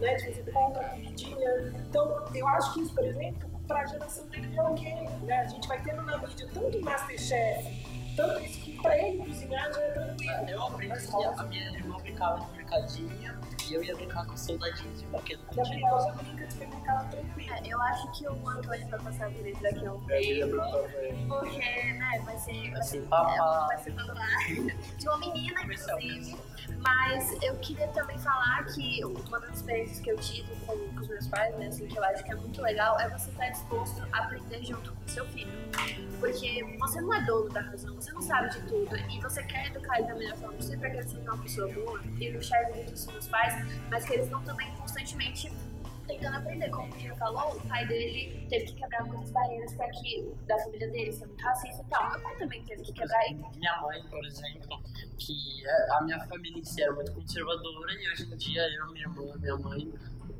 né, 0.00 0.14
de 0.14 0.26
fazer 0.26 0.52
compra, 0.52 0.84
comidinha. 0.90 1.74
Então, 1.88 2.24
eu 2.34 2.48
acho 2.48 2.74
que 2.74 2.82
isso, 2.82 2.94
por 2.94 3.04
exemplo, 3.04 3.48
para 3.66 3.80
a 3.80 3.86
geração 3.86 4.26
dele 4.28 4.56
é 4.56 4.62
ok, 4.62 5.08
né? 5.22 5.40
A 5.40 5.46
gente 5.46 5.68
vai 5.68 5.80
tendo 5.82 6.02
na 6.02 6.16
mídia 6.18 6.48
tanto 6.54 6.80
Masterchef, 6.80 7.86
tanto 8.18 8.44
isso 8.44 8.60
que 8.60 8.72
para 8.82 8.98
ele 8.98 9.18
cozinhar 9.18 9.72
já 9.72 9.80
é 9.80 9.90
tranquilo. 9.92 10.48
Eu 10.48 10.62
aprendi 10.64 10.92
a 11.38 11.42
minha 11.44 11.70
irmã 11.72 11.96
brincava 11.98 12.44
de 12.44 12.52
mercadinho 12.56 13.38
e 13.68 13.74
eu 13.74 13.84
ia 13.84 13.94
brincar 13.94 14.26
com 14.26 14.36
soldadinhos 14.36 15.00
de 15.00 15.06
brinquedo 15.06 15.40
E 15.54 15.60
a 15.60 15.64
já 15.64 16.12
brinca 16.14 16.46
de 16.46 16.52
supermercado 16.52 17.10
tranquilo. 17.10 17.54
É, 17.54 17.60
Eu 17.68 17.80
acho 17.82 18.10
que 18.12 18.26
o 18.26 18.48
Antônio 18.48 18.88
vai 18.88 18.98
passar 19.00 19.30
por 19.30 19.46
isso 19.46 19.62
daqui 19.62 19.86
a 19.86 19.92
um 19.92 20.10
É, 20.10 20.22
ia 20.22 20.46
tempo. 20.46 20.56
pra. 20.56 21.38
Porque, 21.38 21.58
né, 21.58 22.22
vai 22.24 22.38
ser. 22.38 22.70
Vai 22.70 22.80
Assim, 22.80 23.00
ser 23.00 23.06
papá. 23.08 23.66
Vai 23.68 23.78
ser 23.78 23.90
babá. 23.92 24.14
De 24.98 25.08
uma 25.08 25.18
menina, 25.18 25.62
inclusive. 25.62 26.36
Mas 26.80 27.42
eu 27.42 27.56
queria 27.56 27.88
também 27.88 28.18
falar 28.18 28.64
que 28.66 29.04
uma 29.04 29.40
das 29.40 29.56
experiências 29.56 30.00
que 30.00 30.10
eu 30.10 30.16
tive 30.18 30.54
com, 30.66 30.76
com 30.76 31.00
os 31.00 31.08
meus 31.08 31.26
pais, 31.26 31.54
né, 31.56 31.66
assim, 31.66 31.86
que 31.88 31.96
eu 31.98 32.04
acho 32.04 32.22
que 32.24 32.30
é 32.32 32.34
muito 32.36 32.60
legal, 32.62 32.98
é 33.00 33.08
você 33.08 33.30
estar 33.30 33.48
disposto 33.50 34.06
a 34.12 34.18
aprender 34.24 34.62
junto 34.64 34.92
com 34.92 35.04
o 35.04 35.08
seu 35.08 35.26
filho. 35.26 35.52
Porque 36.20 36.76
você 36.78 37.00
não 37.00 37.14
é 37.14 37.20
dono 37.24 37.48
da 37.50 37.60
razão, 37.62 38.00
você 38.08 38.12
não 38.12 38.22
sabe 38.22 38.48
de 38.50 38.60
tudo. 38.62 38.96
E 38.96 39.20
você 39.20 39.42
quer 39.44 39.66
educar 39.66 39.98
ele 39.98 40.08
da 40.08 40.14
melhor 40.14 40.36
forma 40.36 40.54
possível 40.54 40.80
para 40.80 40.90
que 40.90 40.96
ele 40.96 41.08
seja 41.08 41.22
uma 41.32 41.38
pessoa 41.42 41.72
boa. 41.72 42.00
E 42.18 42.30
não 42.30 42.38
enxerga 42.40 42.74
muito 42.74 42.94
isso 42.94 43.12
nos 43.12 43.26
pais, 43.28 43.54
mas 43.90 44.04
que 44.04 44.12
eles 44.14 44.24
estão 44.26 44.42
também 44.42 44.70
constantemente 44.76 45.52
tentando 46.06 46.36
aprender. 46.38 46.70
Como 46.70 46.94
o 46.94 46.98
Gino 46.98 47.16
falou, 47.16 47.56
o 47.56 47.60
pai 47.68 47.86
dele 47.86 48.46
teve 48.48 48.66
que 48.66 48.74
quebrar 48.74 49.04
muitas 49.04 49.30
barreiras 49.30 49.74
para 49.74 49.88
que 49.90 50.32
da 50.46 50.58
família 50.58 50.88
dele 50.90 51.12
ser 51.12 51.26
muito 51.26 51.42
racista 51.44 51.82
e 51.82 51.90
tal. 51.90 52.10
Meu 52.10 52.20
pai 52.20 52.36
também 52.36 52.64
teve 52.64 52.82
que 52.82 52.92
quebrar 52.92 53.20
Minha 53.56 53.80
mãe, 53.82 54.02
por 54.08 54.24
exemplo, 54.24 54.82
que 55.18 55.66
é- 55.66 55.92
a 55.92 56.02
minha 56.02 56.18
família 56.26 56.58
em 56.58 56.64
si 56.64 56.82
era 56.82 56.92
muito 56.92 57.12
conservadora 57.12 57.92
e 57.92 58.08
hoje 58.12 58.24
em 58.32 58.36
dia 58.36 58.62
eu, 58.76 58.86
minha 58.92 59.04
irmã, 59.04 59.34
minha 59.38 59.56
mãe, 59.56 59.92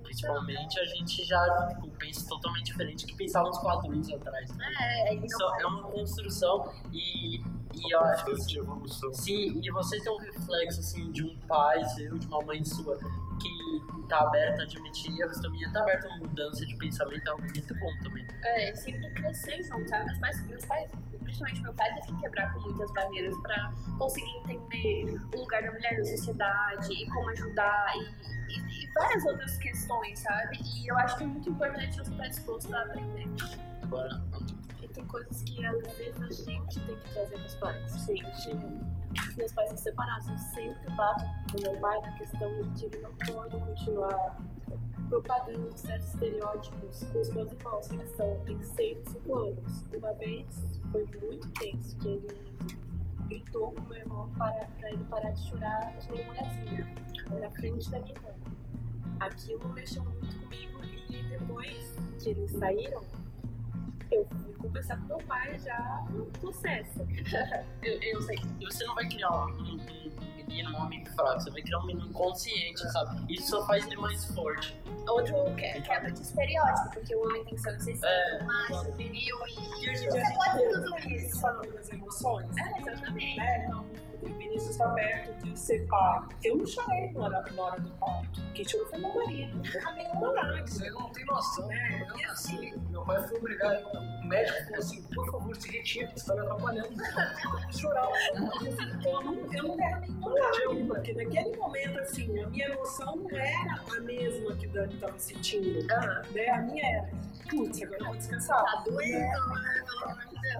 principalmente, 0.08 0.80
a 0.80 0.84
gente 0.86 1.24
já 1.24 1.68
tipo, 1.68 1.88
pensa 1.98 2.26
totalmente 2.26 2.64
diferente 2.64 3.04
do 3.04 3.08
que 3.08 3.16
pensava 3.16 3.48
uns 3.48 3.58
quatro 3.58 3.90
anos 3.92 4.10
atrás. 4.10 4.56
Né? 4.56 4.66
É, 4.80 5.14
Isso 5.14 5.36
então, 5.36 5.60
é 5.60 5.66
uma 5.66 5.82
construção 5.82 6.72
e, 6.92 7.36
e 7.36 7.92
eu 7.92 8.00
acho 8.00 8.24
que 8.24 8.30
Bastante 8.30 8.58
evolução. 8.58 9.12
Sim, 9.12 9.60
e 9.62 9.70
você 9.70 10.00
ter 10.00 10.10
um 10.10 10.18
reflexo 10.18 10.80
assim 10.80 11.10
de 11.12 11.24
um 11.24 11.36
pai 11.46 11.84
seu, 11.84 12.18
de 12.18 12.26
uma 12.26 12.40
mãe 12.42 12.64
sua 12.64 12.96
que 12.96 14.08
tá 14.08 14.20
aberta 14.20 14.62
a 14.62 14.64
admitir 14.64 15.20
erros 15.20 15.38
também, 15.38 15.70
tá 15.72 15.80
aberta 15.82 16.06
a 16.08 16.10
uma 16.10 16.26
mudança 16.26 16.64
de 16.64 16.76
pensamento 16.76 17.26
é 17.26 17.30
algo 17.30 17.42
muito 17.42 17.74
bom 17.74 17.90
também. 18.02 18.26
é, 18.44 18.74
sempre 18.74 19.10
crescer 19.12 19.62
junto, 19.62 19.88
sabe? 19.88 20.06
Meus 20.06 20.18
pais, 20.18 20.46
meus 20.46 20.64
pais, 20.64 20.90
principalmente 21.28 21.62
meu 21.62 21.74
pai, 21.74 21.94
teve 21.94 22.06
que 22.08 22.20
quebrar 22.20 22.52
com 22.54 22.60
muitas 22.60 22.90
barreiras 22.92 23.36
pra 23.42 23.72
conseguir 23.98 24.36
entender 24.38 25.20
o 25.34 25.40
lugar 25.40 25.62
da 25.62 25.70
mulher 25.72 25.98
na 25.98 26.04
sociedade 26.04 26.92
e 26.92 27.06
como 27.10 27.28
ajudar 27.30 27.92
e, 27.96 28.52
e- 28.52 28.84
e 28.84 28.92
várias 28.94 29.24
outras 29.26 29.56
questões, 29.58 30.18
sabe? 30.20 30.58
E 30.62 30.88
eu 30.88 30.96
acho 30.98 31.16
que 31.18 31.24
é 31.24 31.26
muito 31.26 31.50
importante 31.50 31.96
você 31.98 32.10
estar 32.10 32.28
disposto 32.28 32.74
a 32.74 32.82
aprender. 32.82 33.26
Agora, 33.82 34.22
E 34.82 34.88
tem 34.88 35.04
coisas 35.06 35.42
que 35.42 35.64
às 35.66 35.76
vezes 35.96 36.20
a 36.22 36.50
gente 36.50 36.80
tem 36.80 36.96
que 36.96 37.10
trazer 37.12 37.38
pros 37.38 37.54
pais. 37.56 37.90
sim, 37.92 38.16
sim. 38.34 38.80
Os 39.28 39.36
meus 39.36 39.52
pais 39.52 39.68
são 39.70 39.78
separados, 39.78 40.28
eu 40.28 40.38
sempre 40.38 40.90
bato 40.94 41.24
com 41.52 41.62
meu 41.62 41.78
pai 41.80 42.00
na 42.00 42.12
questão 42.12 42.62
de 42.62 42.70
que 42.88 42.96
ele 42.96 42.98
não 43.02 43.12
pode 43.14 43.56
continuar 43.58 44.36
propagando 45.08 45.70
certos 45.76 46.08
estereótipos 46.14 47.02
com 47.04 47.18
os 47.20 47.30
meus 47.32 47.50
irmãos, 47.52 47.88
que 47.88 48.06
são, 48.08 48.38
têm 48.44 48.62
6 48.62 48.98
e 48.98 49.10
5 49.10 49.34
anos. 49.38 49.84
Uma 49.94 50.12
vez 50.14 50.46
foi 50.90 51.06
muito 51.22 51.48
tenso, 51.50 51.96
que 51.98 52.08
ele 52.08 52.28
gritou 53.28 53.72
com 53.72 53.82
meu 53.82 53.98
irmão 53.98 54.30
para, 54.38 54.66
para 54.78 54.90
ele 54.90 55.04
parar 55.04 55.30
de 55.30 55.48
chorar 55.48 55.96
de 55.98 56.08
mulherzinha 56.08 56.94
na 57.40 57.50
frente 57.50 57.90
da 57.90 58.00
minha 58.00 58.14
irmã. 58.14 58.30
Aquilo 59.20 59.68
mexeu 59.72 60.04
muito 60.04 60.40
comigo 60.40 60.80
e 61.10 61.22
depois 61.24 61.94
que 62.22 62.30
eles 62.30 62.50
saíram, 62.52 63.02
eu 64.10 64.26
fui 64.26 64.54
conversar 64.54 64.98
com 65.00 65.06
meu 65.06 65.18
pai 65.18 65.58
já 65.58 66.04
possessa. 66.40 67.06
Eu, 67.82 68.02
eu 68.02 68.22
sei. 68.22 68.38
Você 68.60 68.84
não 68.84 68.94
vai 68.94 69.08
criar 69.08 69.46
um 69.46 69.78
menino, 70.48 70.70
um 70.72 70.82
homem 70.82 71.04
fraco, 71.04 71.40
você 71.40 71.50
vai 71.50 71.62
criar 71.62 71.78
um 71.78 71.86
menino 71.86 72.10
consciente, 72.12 72.80
sabe? 72.92 73.32
Isso 73.32 73.48
só 73.50 73.66
faz 73.66 73.86
ele 73.86 73.96
mais 73.96 74.24
forte. 74.34 74.80
Outro 75.08 75.34
que- 75.56 75.64
é 75.64 75.80
quebra 75.80 76.10
de 76.10 76.20
estereótipo, 76.20 76.90
porque 76.94 77.14
o 77.14 77.22
homem 77.24 77.44
tem 77.44 77.54
que 77.54 77.60
ser 77.60 77.70
acessível, 77.70 78.08
É. 78.08 78.42
macho, 78.42 78.92
viril 78.92 79.36
e. 79.46 79.84
E 79.84 79.90
hoje 79.90 80.04
em 80.06 80.08
dia 80.10 80.24
Você 80.24 80.34
pode 80.34 80.84
tudo 80.84 81.10
isso. 81.10 81.40
falando 81.40 81.72
das 81.74 81.90
emoções. 81.92 82.56
É, 82.56 82.80
exatamente. 82.80 83.36
né? 83.38 83.64
Então, 83.66 83.86
o 84.22 84.26
Vinícius 84.26 84.70
está 84.70 84.88
perto 84.90 85.44
de 85.44 85.58
ser 85.58 85.86
pai. 85.86 86.20
Eu 86.44 86.56
não 86.56 86.66
chorei 86.66 87.10
na 87.12 87.20
hora, 87.20 87.44
na 87.52 87.62
hora 87.62 87.80
do 87.80 87.90
parto. 87.92 88.40
Quem 88.54 88.68
chorou 88.68 88.86
foi 88.88 88.98
meu 88.98 89.14
marido. 89.14 89.62
A 89.86 89.92
minha 89.92 90.20
lágrima. 90.20 90.66
Você 90.66 90.90
não 90.90 91.08
tem 91.10 91.24
noção. 91.26 91.66
né? 91.68 92.06
Eu 92.08 92.26
nasci, 92.28 92.74
meu 92.90 93.02
pai 93.04 93.22
foi 93.28 93.38
obrigado, 93.38 93.84
o 93.94 94.26
médico 94.26 94.58
falou 94.64 94.78
assim, 94.78 95.02
por 95.14 95.30
favor, 95.30 95.56
se 95.56 95.70
retire, 95.70 96.06
você 96.06 96.14
está 96.16 96.34
me 96.34 96.40
atrapalhando. 96.40 96.88
Eu 96.90 97.72
chorava. 97.78 98.12
Eu 98.34 98.40
não, 99.22 99.34
eu 99.52 99.62
não 99.62 99.76
derramei 99.76 100.08
porque 100.86 101.12
naquele 101.12 101.56
momento, 101.56 102.00
assim, 102.00 102.42
a 102.42 102.48
minha 102.48 102.66
emoção 102.66 103.16
não 103.16 103.30
era 103.30 103.80
a 103.96 104.00
mesma 104.00 104.54
que 104.56 104.66
o 104.66 104.72
Dani 104.72 104.94
estava 104.94 105.18
sentindo. 105.18 105.86
Né? 105.86 106.48
A 106.50 106.58
minha 106.62 106.86
era, 106.86 107.10
putz, 107.50 107.82
agora 107.82 108.00
eu 108.00 108.06
vou 108.06 108.16
descansar. 108.16 108.64
Tá 108.64 108.82
doendo, 108.86 109.18
né? 109.18 109.84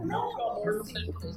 Não, 0.01 0.37
meu 0.37 0.49
amor, 0.49 0.67
Eu 0.67 0.77
não 0.77 0.85
sei 0.85 0.95
tipo, 1.03 1.27
né? 1.27 1.35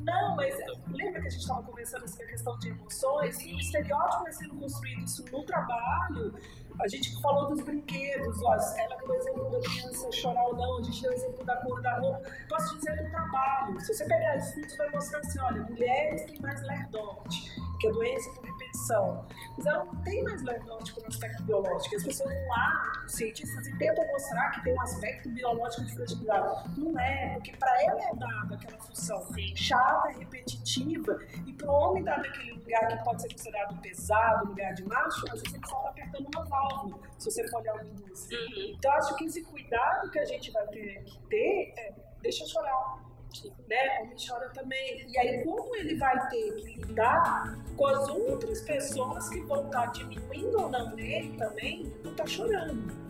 Não, 0.00 0.36
mas 0.36 0.54
lembra 0.88 1.20
que 1.20 1.26
a 1.26 1.30
gente 1.30 1.40
estava 1.40 1.62
conversando 1.62 2.08
sobre 2.08 2.26
a 2.26 2.28
questão 2.28 2.58
de 2.58 2.68
emoções? 2.68 3.40
E 3.40 3.54
o 3.54 3.58
estereótipo 3.58 4.22
vai 4.22 4.32
sendo 4.32 4.54
construído 4.56 5.04
isso 5.04 5.24
no 5.32 5.44
trabalho. 5.44 6.34
A 6.80 6.88
gente 6.88 7.20
falou 7.22 7.48
dos 7.48 7.64
brinquedos, 7.64 8.42
ó, 8.42 8.52
ela 8.52 8.96
deu 8.96 9.08
o 9.08 9.14
exemplo 9.14 9.50
da 9.50 9.60
criança 9.60 10.12
chorar 10.12 10.44
ou 10.44 10.56
não, 10.56 10.78
a 10.78 10.82
gente 10.82 11.02
deu 11.02 11.10
o 11.10 11.14
exemplo 11.14 11.44
da 11.44 11.56
cor 11.56 11.80
da 11.80 11.98
roupa. 11.98 12.22
Posso 12.48 12.76
dizer 12.76 13.02
do 13.02 13.10
trabalho. 13.10 13.80
Se 13.80 13.94
você 13.94 14.04
pegar 14.04 14.36
estudos, 14.36 14.76
vai 14.76 14.90
mostrar 14.90 15.18
assim: 15.20 15.40
olha, 15.40 15.62
mulheres 15.62 16.24
têm 16.26 16.40
mais 16.40 16.62
lerdote, 16.62 17.50
que 17.80 17.88
é 17.88 17.90
doença 17.90 18.30
Mas 19.56 19.66
ela 19.66 19.84
não 19.84 19.96
tem 20.02 20.22
mais 20.22 20.42
por 20.92 21.02
um 21.02 21.08
aspecto 21.08 21.42
biológico. 21.44 21.96
As 21.96 22.04
pessoas 22.04 22.32
vão 22.32 22.48
lá, 22.48 22.92
os 23.06 23.12
cientistas, 23.12 23.66
e 23.66 23.78
tentam 23.78 24.06
mostrar 24.08 24.50
que 24.50 24.64
tem 24.64 24.74
um 24.74 24.80
aspecto 24.80 25.28
biológico 25.30 25.84
de 25.84 25.96
fertilidade. 25.96 26.78
Não 26.78 26.98
é, 26.98 27.34
porque 27.34 27.52
para 27.56 27.82
ela 27.82 28.02
é 28.02 28.14
dada 28.14 28.54
aquela 28.54 28.78
função 28.78 29.26
chata, 29.54 30.08
repetitiva, 30.18 31.18
e 31.46 31.52
para 31.52 31.70
o 31.70 31.74
homem 31.74 32.04
dar 32.04 32.18
naquele 32.18 32.52
lugar 32.52 32.88
que 32.88 33.04
pode 33.04 33.22
ser 33.22 33.32
considerado 33.32 33.80
pesado, 33.80 34.48
lugar 34.48 34.74
de 34.74 34.84
macho, 34.84 35.24
às 35.32 35.40
vezes 35.40 35.54
ele 35.54 35.66
só 35.66 35.76
está 35.78 35.90
apertando 35.90 36.28
uma 36.34 36.44
válvula, 36.44 36.98
se 37.18 37.30
você 37.30 37.48
for 37.48 37.60
olhar 37.60 37.76
o 37.76 37.86
indústria. 37.86 38.38
Então, 38.72 38.92
acho 38.92 39.16
que 39.16 39.24
esse 39.24 39.42
cuidado 39.44 40.10
que 40.10 40.18
a 40.18 40.24
gente 40.24 40.50
vai 40.50 40.66
ter 40.68 41.04
que 41.04 41.18
ter 41.28 41.74
é, 41.76 41.94
deixa 42.20 42.44
eu 42.44 42.48
chorar. 42.48 43.05
Né? 43.68 44.00
Homem 44.00 44.16
chora 44.16 44.48
também. 44.50 45.06
E 45.08 45.18
aí, 45.18 45.44
como 45.44 45.74
ele 45.76 45.96
vai 45.96 46.28
ter 46.28 46.54
que 46.56 46.80
lidar 46.80 47.58
com 47.76 47.86
as 47.86 48.08
outras 48.08 48.60
pessoas 48.62 49.28
que 49.28 49.40
vão 49.42 49.66
estar 49.66 49.86
diminuindo 49.86 50.60
ou 50.60 50.68
não 50.68 50.94
nele 50.94 51.36
também, 51.36 51.92
não 52.04 52.14
tá 52.14 52.26
chorando. 52.26 53.06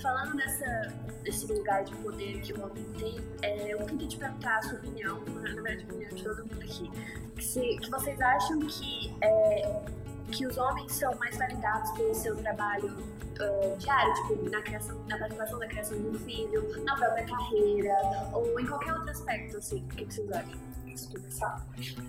Falando 0.00 0.36
dessa, 0.36 0.94
desse 1.22 1.52
lugar 1.52 1.84
de 1.84 1.94
poder 1.96 2.40
que 2.40 2.52
o 2.52 2.64
homem 2.64 2.84
tem, 2.98 3.18
é, 3.42 3.74
eu 3.74 3.84
queria 3.84 4.08
te 4.08 4.16
perguntar 4.16 4.58
a 4.58 4.62
sua 4.62 4.78
opinião, 4.78 5.20
na 5.24 5.40
verdade 5.40 5.82
a 5.82 5.92
opinião 5.92 6.10
de 6.10 6.22
todo 6.22 6.46
mundo 6.46 6.62
aqui, 6.62 6.90
que, 7.34 7.44
se, 7.44 7.60
que 7.78 7.90
vocês 7.90 8.20
acham 8.20 8.60
que, 8.60 9.12
é, 9.20 9.82
que 10.30 10.46
os 10.46 10.56
homens 10.56 10.92
são 10.92 11.14
mais 11.16 11.36
validados 11.36 11.90
pelo 11.92 12.14
seu 12.14 12.36
trabalho 12.36 12.96
ah, 13.40 13.76
diário, 13.78 14.14
tipo, 14.14 14.50
na, 14.50 14.60
criação, 14.62 14.98
na 15.06 15.18
participação 15.18 15.58
da 15.58 15.66
criação 15.68 16.00
de 16.00 16.08
um 16.08 16.18
filho, 16.18 16.84
na 16.84 16.96
própria 16.96 17.24
carreira, 17.24 17.96
ou 18.32 18.58
em 18.58 18.66
qualquer 18.66 18.94
outro 18.94 19.10
aspecto, 19.10 19.56
assim, 19.56 19.84
o 19.84 19.88
que, 19.94 20.04
que 20.06 20.14
vocês 20.14 20.32
acham? 20.32 20.68
Isso 20.86 21.10
começar. 21.12 21.64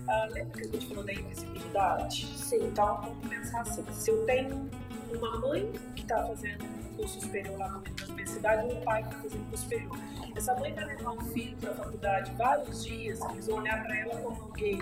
Ah, 0.08 0.28
lembra 0.32 0.60
que 0.60 0.66
a 0.66 0.72
gente 0.72 0.88
falou 0.88 1.04
da 1.04 1.12
invisibilidade? 1.12 2.26
Sim. 2.36 2.64
Então, 2.64 3.00
vamos 3.02 3.28
pensar 3.28 3.60
assim: 3.60 3.84
se 3.92 4.10
eu 4.10 4.26
tenho 4.26 4.68
uma 5.14 5.38
mãe 5.38 5.70
que 5.94 6.02
está 6.02 6.26
fazendo 6.26 6.64
um 6.64 6.96
curso 6.96 7.20
superior 7.20 7.58
lá 7.58 7.68
na 7.68 7.82
universidade 8.08 8.68
e 8.68 8.72
um 8.72 8.80
pai 8.80 9.02
que 9.02 9.08
está 9.10 9.22
fazendo 9.22 9.48
curso 9.48 9.62
superior, 9.62 9.98
essa 10.34 10.54
mãe 10.54 10.72
vai 10.72 10.84
levar 10.86 11.10
um 11.12 11.20
filho 11.26 11.56
para 11.58 11.70
a 11.70 11.74
faculdade 11.74 12.32
vários 12.32 12.84
dias, 12.84 13.20
eles 13.30 13.46
vão 13.46 13.58
olhar 13.58 13.82
para 13.84 13.96
ela 13.96 14.16
como 14.16 14.42
alguém 14.42 14.78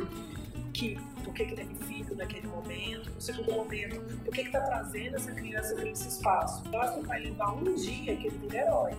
que, 0.72 0.98
por 1.20 1.34
que, 1.34 1.46
que 1.46 1.54
teve 1.54 1.74
filho 1.84 2.16
naquele 2.16 2.46
momento, 2.48 3.10
no 3.10 3.20
segundo 3.20 3.52
momento, 3.52 4.00
por 4.24 4.34
que 4.34 4.42
está 4.42 4.60
trazendo 4.60 5.16
essa 5.16 5.32
criança 5.32 5.74
para 5.74 5.88
esse 5.88 6.08
espaço. 6.08 6.62
Basta 6.68 7.00
o 7.00 7.04
pai 7.04 7.24
levar 7.24 7.54
um 7.54 7.74
dia 7.74 8.16
que 8.16 8.26
ele 8.26 8.38
vira 8.38 8.58
herói. 8.58 8.92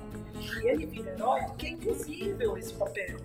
E 0.63 0.67
ele 0.67 0.85
vira 0.85 1.11
herói 1.11 1.41
porque 1.43 1.67
é 1.67 1.69
invisível 1.71 2.57
esse 2.57 2.73
papel. 2.73 3.17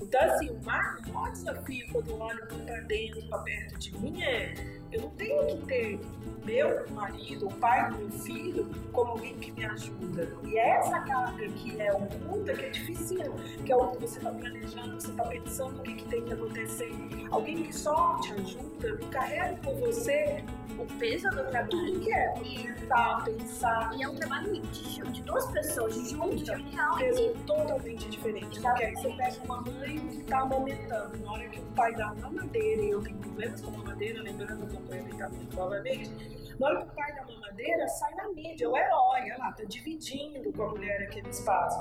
Então, 0.00 0.20
assim, 0.20 0.50
o 0.50 0.64
maior, 0.64 0.98
o 1.06 1.12
maior 1.12 1.32
desafio 1.32 1.86
quando 1.92 2.10
eu 2.10 2.20
olho 2.20 2.46
para 2.46 2.80
dentro, 2.80 3.22
para 3.28 3.38
perto 3.38 3.78
de 3.78 3.98
mim, 3.98 4.22
é 4.22 4.78
eu 4.90 5.02
não 5.02 5.10
tenho 5.10 5.46
que 5.58 5.66
ter 5.66 6.00
meu 6.44 6.88
marido, 6.90 7.46
o 7.46 7.54
pai 7.54 7.90
do 7.90 7.98
meu 7.98 8.10
filho, 8.10 8.70
como 8.92 9.12
alguém 9.12 9.34
que 9.34 9.52
me 9.52 9.66
ajuda. 9.66 10.28
E 10.44 10.56
é 10.56 10.70
essa 10.78 11.00
carga 11.00 11.46
que 11.46 11.78
é 11.78 11.92
oculta, 11.92 12.54
que 12.54 12.64
é 12.64 12.70
difícil, 12.70 13.18
que 13.66 13.70
é 13.70 13.76
o 13.76 13.88
que 13.88 14.00
você 14.00 14.18
está 14.18 14.30
planejando, 14.30 14.98
você 14.98 15.10
está 15.10 15.24
pensando 15.24 15.78
o 15.78 15.82
que, 15.82 15.94
que 15.94 16.04
tem 16.08 16.24
que 16.24 16.32
acontecer. 16.32 16.90
Alguém 17.30 17.64
que 17.64 17.72
só 17.76 18.18
te 18.22 18.32
ajuda, 18.40 18.94
não 19.00 19.10
carrega 19.10 19.56
por 19.62 19.74
você 19.76 20.44
O 20.78 20.86
peso 20.98 21.28
do 21.30 21.42
trabalho. 21.50 21.68
tudo 21.68 22.00
que 22.00 22.12
é 22.12 22.32
pensar, 22.34 23.24
pensar. 23.24 23.90
E 23.96 24.02
é 24.02 24.08
um 24.08 24.14
trabalho 24.14 24.60
de, 24.62 25.02
de 25.10 25.22
duas 25.22 25.46
pessoas 25.50 26.10
juntas, 26.10 26.48
união. 26.48 26.96
peso 26.96 27.34
totalmente 27.46 28.08
diferente. 28.08 28.60
Porque 28.60 28.84
aí 28.84 28.94
você 28.94 29.12
pega 29.16 29.44
uma 29.44 29.60
mãe 29.62 29.98
que 30.08 30.20
está 30.20 30.40
amamentando, 30.40 31.18
na 31.18 31.32
hora 31.32 31.48
que 31.48 31.58
o 31.60 31.64
pai 31.74 31.92
dá 31.94 32.12
uma 32.12 32.30
mamadeira, 32.30 32.82
e 32.82 32.90
eu 32.90 33.02
tenho 33.02 33.18
problemas 33.18 33.60
com 33.60 33.68
a 33.68 33.78
mamadeira, 33.78 34.22
lembrando 34.22 34.66
do 34.66 34.76
acompanhamento 34.76 35.56
novamente, 35.56 36.56
na 36.58 36.66
hora 36.66 36.76
que 36.84 36.90
o 36.90 36.94
pai 36.94 37.14
dá 37.14 37.24
mamadeira, 37.24 37.88
sai 37.88 38.14
na 38.14 38.28
mídia, 38.30 38.70
o 38.70 38.76
herói, 38.76 39.20
olha 39.22 39.36
lá, 39.38 39.52
tá 39.52 39.64
dividindo 39.64 40.52
com 40.52 40.62
a 40.62 40.68
mulher 40.68 41.02
aquele 41.02 41.28
espaço. 41.28 41.80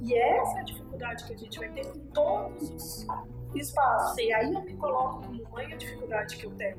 E 0.00 0.14
essa 0.16 0.58
é 0.58 0.60
a 0.60 0.64
dificuldade 0.64 1.24
que 1.24 1.32
a 1.34 1.36
gente 1.36 1.58
vai 1.58 1.68
ter 1.70 1.86
com 1.86 1.98
todos 2.10 2.70
os 2.70 3.06
espaços. 3.54 4.16
E 4.18 4.32
aí 4.32 4.52
eu 4.52 4.62
me 4.62 4.74
coloco 4.74 5.22
como 5.26 5.42
mãe 5.50 5.72
a 5.72 5.76
dificuldade 5.76 6.36
que 6.36 6.46
eu 6.46 6.50
tenho. 6.52 6.76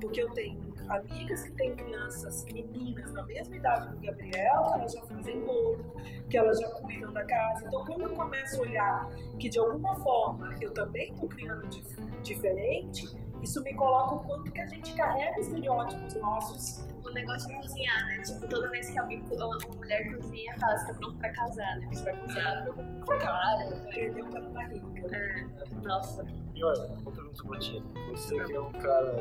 Porque 0.00 0.22
eu 0.22 0.30
tenho 0.30 0.74
amigas 0.88 1.42
que 1.44 1.52
têm 1.52 1.74
crianças, 1.74 2.44
meninas 2.52 3.12
na 3.12 3.22
mesma 3.24 3.56
idade 3.56 3.88
do 3.88 4.00
Gabriel, 4.00 4.62
que 4.62 4.74
elas 4.74 4.92
já 4.92 5.02
fazem 5.02 5.40
bolo, 5.40 5.84
que 6.28 6.36
elas 6.36 6.60
já 6.60 6.68
cuidam 6.70 7.12
da 7.12 7.24
casa. 7.24 7.66
Então, 7.66 7.84
quando 7.84 8.02
eu 8.02 8.10
começo 8.10 8.56
a 8.56 8.60
olhar 8.60 9.10
que 9.38 9.48
de 9.48 9.58
alguma 9.58 9.94
forma 9.96 10.54
eu 10.60 10.72
também 10.72 11.10
estou 11.12 11.28
criando 11.28 11.66
dif- 11.68 12.00
diferente, 12.22 13.08
isso 13.42 13.62
me 13.62 13.74
coloca 13.74 14.14
o 14.16 14.18
quanto 14.24 14.50
que 14.52 14.60
a 14.60 14.66
gente 14.66 14.94
carrega 14.94 15.40
estereótipos 15.40 16.14
nossos. 16.16 16.83
O 17.04 17.10
negócio 17.10 17.48
de 17.48 17.54
cozinhar, 17.56 18.06
né? 18.06 18.22
Tipo, 18.22 18.48
toda 18.48 18.70
vez 18.70 18.90
que 18.90 18.98
alguém, 18.98 19.22
uma 19.30 19.58
mulher 19.76 20.16
cozinha, 20.16 20.58
fala, 20.58 20.76
você 20.78 20.86
tá 20.86 20.94
pronto 20.94 21.18
pra 21.18 21.32
casar, 21.32 21.78
né? 21.78 21.88
Você 21.92 22.04
vai 22.04 22.16
cozinhar 22.20 22.66
pra 23.04 23.18
caralho. 23.18 23.84
Perdeu 23.90 24.26
pela 24.30 24.50
barriga. 24.50 25.16
É, 25.16 25.44
nossa. 25.82 26.24
E 26.54 26.64
olha, 26.64 26.86
uma 26.86 27.12
pergunta 27.12 27.44
pra 27.44 27.58
ti. 27.58 27.82
Você 28.10 28.44
que 28.44 28.52
é 28.52 28.60
um 28.60 28.72
cara 28.72 29.16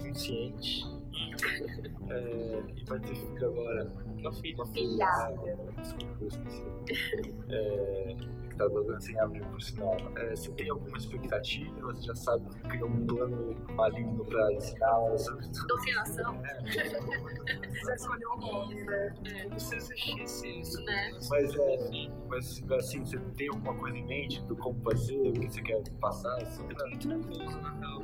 consciente 0.00 0.84
é, 2.10 2.62
e 2.76 2.84
vai 2.84 3.00
ter 3.00 3.14
filho 3.14 3.48
agora. 3.48 3.92
Uma 4.18 4.32
filha. 4.32 4.56
Uma 4.56 4.66
Filha. 4.66 5.06
né? 5.44 5.56
Desculpa, 5.80 6.16
eu 6.20 6.28
esqueci. 6.28 6.64
É, 7.50 8.16
que 8.56 8.62
tá 8.62 8.68
dando 8.68 9.00
sem 9.00 9.18
abrir 9.20 9.44
por 9.46 9.60
sinal. 9.60 9.96
É, 10.16 10.34
você 10.34 10.50
tem 10.52 10.70
alguma 10.70 10.96
expectativa? 10.96 11.92
Você 11.92 12.02
já 12.06 12.14
sabe 12.14 12.48
que 12.48 12.60
criou 12.68 12.88
um 12.88 13.06
plano 13.06 13.54
maligno 13.74 14.24
pra 14.24 14.52
ensinar? 14.54 15.18
Sabe? 15.18 15.46
Doutrinação, 15.68 16.40
Você 16.64 17.94
escolheu 17.94 18.30
o 18.30 18.36
nome, 18.40 18.74
né? 18.84 19.14
Como 19.44 19.60
se 19.60 19.76
existisse 19.76 20.60
isso. 20.60 20.82
né? 20.84 21.10
Mas, 21.28 21.54
é, 21.54 22.08
mas 22.28 22.62
assim, 22.78 23.00
você 23.04 23.18
tem 23.36 23.48
alguma 23.48 23.74
coisa 23.74 23.96
em 23.96 24.06
mente 24.06 24.42
do 24.44 24.56
como 24.56 24.80
fazer, 24.82 25.16
o 25.28 25.32
que 25.32 25.50
você 25.50 25.62
quer 25.62 25.82
passar? 26.00 26.34
Assim, 26.42 26.62
Eu 26.68 26.76
tô 26.76 26.86
muito 26.86 27.08
nervoso, 27.08 27.60
na 27.60 27.72
real. 27.74 28.02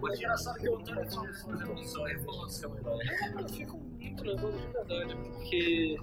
Mas 0.00 0.18
engraçado 0.18 0.58
que 0.58 0.68
o 0.68 0.76
Antônio 0.76 1.10
só 1.10 1.22
fazendo 1.22 2.04
aí 2.06 2.18
falou 2.20 2.44
assim, 2.46 2.64
eu 2.64 3.48
fico 3.48 3.76
muito 3.78 4.24
nervoso 4.24 4.58
de 4.58 4.66
verdade, 4.68 5.16
porque 5.16 5.96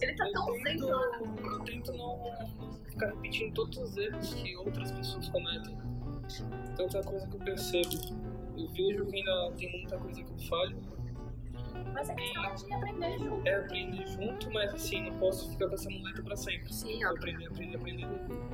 Ele 0.00 0.14
tá 0.14 0.30
tão 0.32 0.48
eu 0.48 0.62
tento, 0.62 0.86
sem 0.86 1.46
eu 1.46 1.58
tento 1.60 1.92
não, 1.92 2.18
não 2.58 2.72
ficar 2.84 3.06
repetindo 3.06 3.54
todos 3.54 3.78
os 3.78 3.96
erros 3.96 4.34
que 4.34 4.56
outras 4.56 4.92
pessoas 4.92 5.28
cometem. 5.28 5.76
Tanta 6.76 7.02
coisa 7.02 7.26
que 7.26 7.36
eu 7.36 7.40
percebo. 7.40 8.24
Eu 8.56 8.68
vejo 8.68 9.06
que 9.06 9.16
ainda 9.16 9.52
tem 9.56 9.72
muita 9.72 9.98
coisa 9.98 10.22
que 10.22 10.30
eu 10.30 10.38
falho. 10.48 10.76
Mas 11.94 12.10
é 12.10 12.14
questão 12.14 12.54
de 12.54 12.74
aprender 12.74 13.18
junto. 13.18 13.48
É 13.48 13.54
aprender 13.54 14.06
junto, 14.08 14.50
mas 14.52 14.74
assim, 14.74 15.10
não 15.10 15.18
posso 15.18 15.50
ficar 15.50 15.68
com 15.68 15.74
essa 15.74 15.88
muleta 15.88 16.22
pra 16.22 16.36
sempre. 16.36 16.72
Sim, 16.72 17.02
Eu. 17.02 17.10
Aprender, 17.10 17.46
aprender, 17.46 17.76
aprender. 17.76 18.08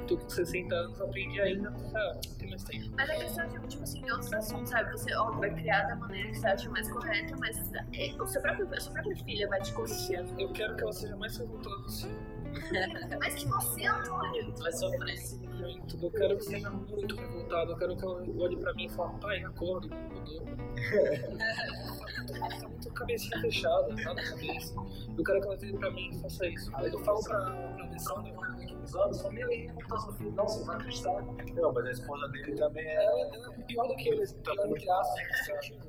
Tô 0.07 0.18
com 0.18 0.29
60 0.29 0.74
anos, 0.74 1.00
aprendi 1.00 1.40
ainda, 1.40 1.74
ah, 1.94 2.20
não 2.26 2.35
tem 2.35 2.50
mais 2.50 2.64
tempo. 2.64 2.90
Mas 2.96 3.09
é 3.09 3.16
questão 3.16 3.48
de, 3.48 3.68
tipo 3.68 3.83
assim, 3.83 4.00
em 4.00 4.11
outros 4.11 4.33
assuntos, 4.33 4.70
sabe? 4.70 4.90
Você 4.92 5.14
ó, 5.14 5.31
vai 5.33 5.50
criar 5.55 5.83
da 5.85 5.96
maneira 5.96 6.29
que 6.31 6.38
você 6.38 6.46
acha 6.48 6.70
mais 6.70 6.90
correta, 6.92 7.35
mas 7.38 7.72
é, 7.72 8.22
o 8.22 8.26
seu 8.26 8.42
próprio, 8.42 8.68
a 8.72 8.81
sua 8.81 8.92
própria 8.92 9.16
filha 9.16 9.48
vai 9.48 9.61
te 9.61 9.72
corrigir. 9.72 10.24
Eu 10.38 10.53
quero 10.53 10.76
que 10.76 10.83
ela 10.83 10.92
seja 10.92 11.16
mais 11.16 11.37
revoltada 11.37 11.83
possível. 11.83 12.40
Mas 13.20 13.35
que 13.35 13.46
você, 13.46 13.87
Antônio! 13.87 14.53
Tu 14.53 14.62
vai 14.62 14.72
sofrer. 14.72 15.20
Muito. 15.61 16.05
Eu 16.05 16.11
quero 16.11 16.37
que 16.37 16.44
seja 16.44 16.70
muito 16.70 17.14
revoltada. 17.14 17.70
Eu 17.70 17.76
quero 17.76 17.96
que 17.96 18.05
ela 18.05 18.22
olhe 18.38 18.57
pra 18.57 18.74
mim 18.74 18.87
e 18.87 18.88
fale, 18.88 19.18
pai, 19.20 19.44
acorda, 19.44 19.88
mudou. 19.94 20.42
tá 22.26 22.68
muito 22.68 22.92
cabecinha 22.92 23.40
fechada, 23.40 23.88
tá 23.96 24.14
na 24.14 24.22
cabeça. 24.30 24.74
Eu 25.16 25.24
quero 25.24 25.40
que 25.40 25.46
ela 25.46 25.56
vire 25.56 25.78
pra 25.78 25.90
mim 25.90 26.11
e 26.11 26.20
faça 26.20 26.46
isso. 26.46 26.70
Aí 26.74 26.92
eu 26.92 26.98
falo 27.04 27.22
pra, 27.22 27.38
pra 27.38 27.85
Alessandra, 27.85 28.33
daqui 28.56 28.74
uns 28.74 28.94
anos, 28.94 29.20
falo, 29.20 29.35
meu, 29.35 29.48
aí, 29.48 29.68
como 29.68 29.88
tá 29.88 29.98
seu 29.98 30.12
filho? 30.12 30.33
Não, 30.33 30.48
você 30.48 30.59
não 30.61 30.66
vai 30.66 30.76
acreditar. 30.76 31.22
Não, 31.22 31.72
mas 31.72 31.87
a 31.87 31.90
esposa 31.90 32.28
dele 32.28 32.54
também 32.54 32.87
é. 32.87 33.04
Ela, 33.04 33.35
ela 33.35 33.54
é 33.54 33.62
pior 33.62 33.88
do 33.88 33.96
que 33.96 34.09
ele, 34.09 34.26
pior 34.26 34.66
entre 34.66 34.90
aspas, 34.90 35.28
nesse 35.28 35.44
sentido. 35.44 35.88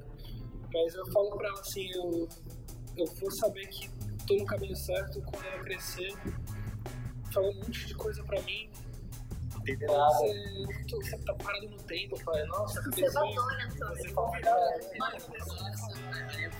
Mas 0.73 0.95
eu 0.95 1.05
falo 1.11 1.37
pra 1.37 1.47
ela 1.47 1.59
assim, 1.59 1.89
eu, 1.93 2.27
eu 2.97 3.05
vou 3.05 3.31
saber 3.31 3.67
que 3.67 3.89
tô 4.25 4.35
no 4.35 4.45
caminho 4.45 4.75
certo 4.75 5.21
quando 5.21 5.45
ela 5.45 5.63
crescer. 5.63 6.13
Fala 7.33 7.49
um 7.49 7.55
monte 7.55 7.87
de 7.87 7.95
coisa 7.95 8.23
pra 8.23 8.41
mim. 8.41 8.69
Entender 9.61 9.87
nada. 9.87 10.09
você, 10.13 10.65
você 10.89 11.17
tá 11.19 11.33
parado 11.35 11.69
no 11.69 11.77
tempo, 11.83 12.23
pai. 12.23 12.43
Nossa, 12.45 12.81
Você 12.81 13.05
Antônio. 13.05 13.41
Você 13.79 14.09
fala, 14.09 14.31
"Ah, 14.45 15.17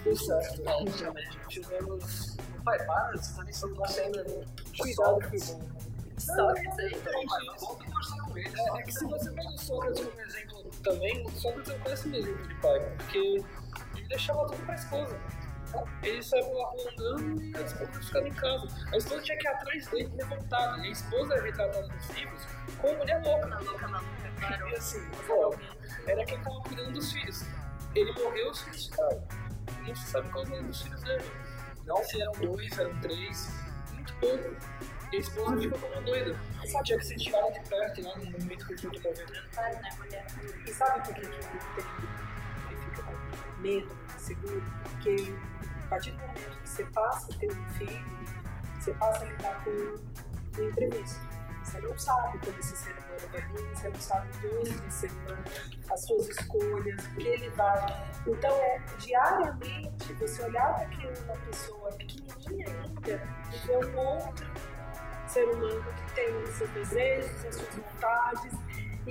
Deu 0.03 0.15
certo. 0.15 0.63
Tivemos. 1.47 2.37
Pai, 2.63 2.85
para, 2.85 3.17
você 3.17 3.35
tá 3.35 3.43
me 3.43 3.53
sendo 3.53 3.83
ainda. 3.83 4.23
Cuidado, 4.77 5.21
foi 5.29 5.39
bom. 5.39 5.61
Sócrates 6.17 6.79
aí. 6.79 6.91
Volta 7.59 7.83
a 7.83 7.87
conversar 7.87 8.21
com 8.23 8.37
ele. 8.37 8.47
É, 8.59 8.79
é 8.79 8.83
que 8.83 8.91
se 8.91 9.05
você 9.05 9.31
pega 9.31 9.49
o 9.49 9.57
Sócrates 9.57 10.05
como 10.05 10.21
exemplo 10.21 10.69
também, 10.83 11.25
o 11.25 11.31
Sócrates 11.31 11.71
é 11.71 11.75
um 11.75 11.79
péssimo 11.81 12.15
exemplo 12.15 12.47
de 12.47 12.55
pai, 12.61 12.79
porque 12.97 13.17
ele 13.17 14.07
deixava 14.07 14.45
tudo 14.47 14.63
pra 14.65 14.75
esposa. 14.75 15.19
Ele 16.03 16.23
saiu 16.23 16.45
pela 16.45 16.67
rua 16.69 16.91
andando 16.91 17.43
e 17.43 18.03
ficava 18.03 18.27
em 18.27 18.33
casa. 18.33 18.67
A 18.93 18.97
esposa 18.97 19.21
tinha 19.21 19.37
que 19.37 19.47
ir 19.47 19.49
atrás 19.49 19.87
dele 19.87 20.11
revoltada. 20.17 20.77
E 20.79 20.87
a 20.87 20.91
esposa 20.91 21.35
é 21.35 21.41
retratada 21.41 21.87
nos 21.87 22.09
livros 22.09 22.41
como 22.79 22.97
mulher 22.97 23.21
louca. 23.23 23.47
Maluca, 23.47 23.87
maluca, 23.87 24.31
claro. 24.39 24.69
E 24.69 24.75
assim, 24.75 25.09
pô, 25.27 25.55
era 26.07 26.25
quem 26.25 26.39
tava 26.41 26.59
cuidando 26.61 26.93
dos 26.93 27.11
filhos. 27.11 27.45
Ele 27.95 28.11
morreu, 28.13 28.51
os 28.51 28.61
filhos 28.61 28.87
ficaram. 28.87 29.27
Não 29.85 29.95
se 29.95 30.07
sabe 30.07 30.29
qual 30.29 30.43
é 30.43 30.47
o 30.47 30.49
nome 30.51 30.67
dos 30.67 30.81
filhos 30.81 31.01
dele. 31.03 31.31
Não 31.85 32.03
se 32.03 32.21
eram 32.21 32.31
dois, 32.33 32.77
eram 32.77 33.01
três, 33.01 33.49
muito 33.93 34.13
pouco. 34.15 34.55
E 35.11 35.17
a 35.17 35.19
esposa 35.19 35.57
ficou 35.57 35.79
como 35.79 36.01
doida. 36.03 36.39
Tinha 36.83 36.97
que 36.97 37.05
ser 37.05 37.15
tirada 37.15 37.51
de 37.51 37.69
perto 37.69 38.01
lá 38.01 38.15
no 38.17 38.31
momento 38.31 38.65
que 38.65 38.73
ele 38.73 38.99
foi 38.99 39.11
movimento. 39.11 39.49
Claro, 39.53 39.75
né, 39.75 39.89
mulher? 39.97 40.27
E 40.65 40.73
sabe 40.73 41.05
por 41.05 41.15
que 41.15 41.21
ele 41.21 41.41
fica 41.41 43.03
com 43.03 43.61
medo, 43.61 43.97
inseguro? 44.15 44.63
Porque 44.83 45.35
partir 45.91 46.11
do 46.11 46.19
momento 46.19 46.61
que 46.61 46.69
você 46.69 46.85
passa 46.85 47.33
a 47.33 47.37
ter 47.37 47.51
um 47.51 47.69
filho, 47.71 48.05
você 48.79 48.93
passa 48.93 49.25
a 49.25 49.27
lidar 49.27 49.63
com 49.63 49.69
o 49.69 50.69
imprevisto. 50.69 51.29
Você 51.65 51.79
não 51.81 51.99
sabe 51.99 52.39
como 52.39 52.59
esse 52.59 52.75
ser 52.75 52.91
humano 52.91 53.27
vai 53.31 53.41
vir, 53.41 53.75
você 53.75 53.89
não 53.89 53.99
sabe 53.99 54.37
de 54.39 54.47
onde 54.47 54.91
ser 54.91 55.11
humano, 55.11 55.43
as 55.91 56.05
suas 56.05 56.29
escolhas, 56.29 57.05
o 57.05 57.15
que 57.15 57.27
ele 57.27 57.49
vai. 57.51 58.09
Então, 58.25 58.51
é 58.55 58.79
diariamente 58.97 60.13
você 60.13 60.43
olhar 60.43 60.73
para 60.73 60.85
aquela 60.85 61.37
pessoa 61.45 61.89
pequenininha 61.91 62.67
ainda 62.67 63.29
e 63.53 63.67
ver 63.67 63.85
um 63.85 63.97
outro 63.97 64.49
ser 65.27 65.43
humano 65.43 65.93
que 65.93 66.15
tem 66.15 66.43
os 66.43 66.49
seus 66.51 66.69
desejos, 66.71 67.45
as 67.45 67.55
suas 67.55 67.75
vontades, 67.75 68.53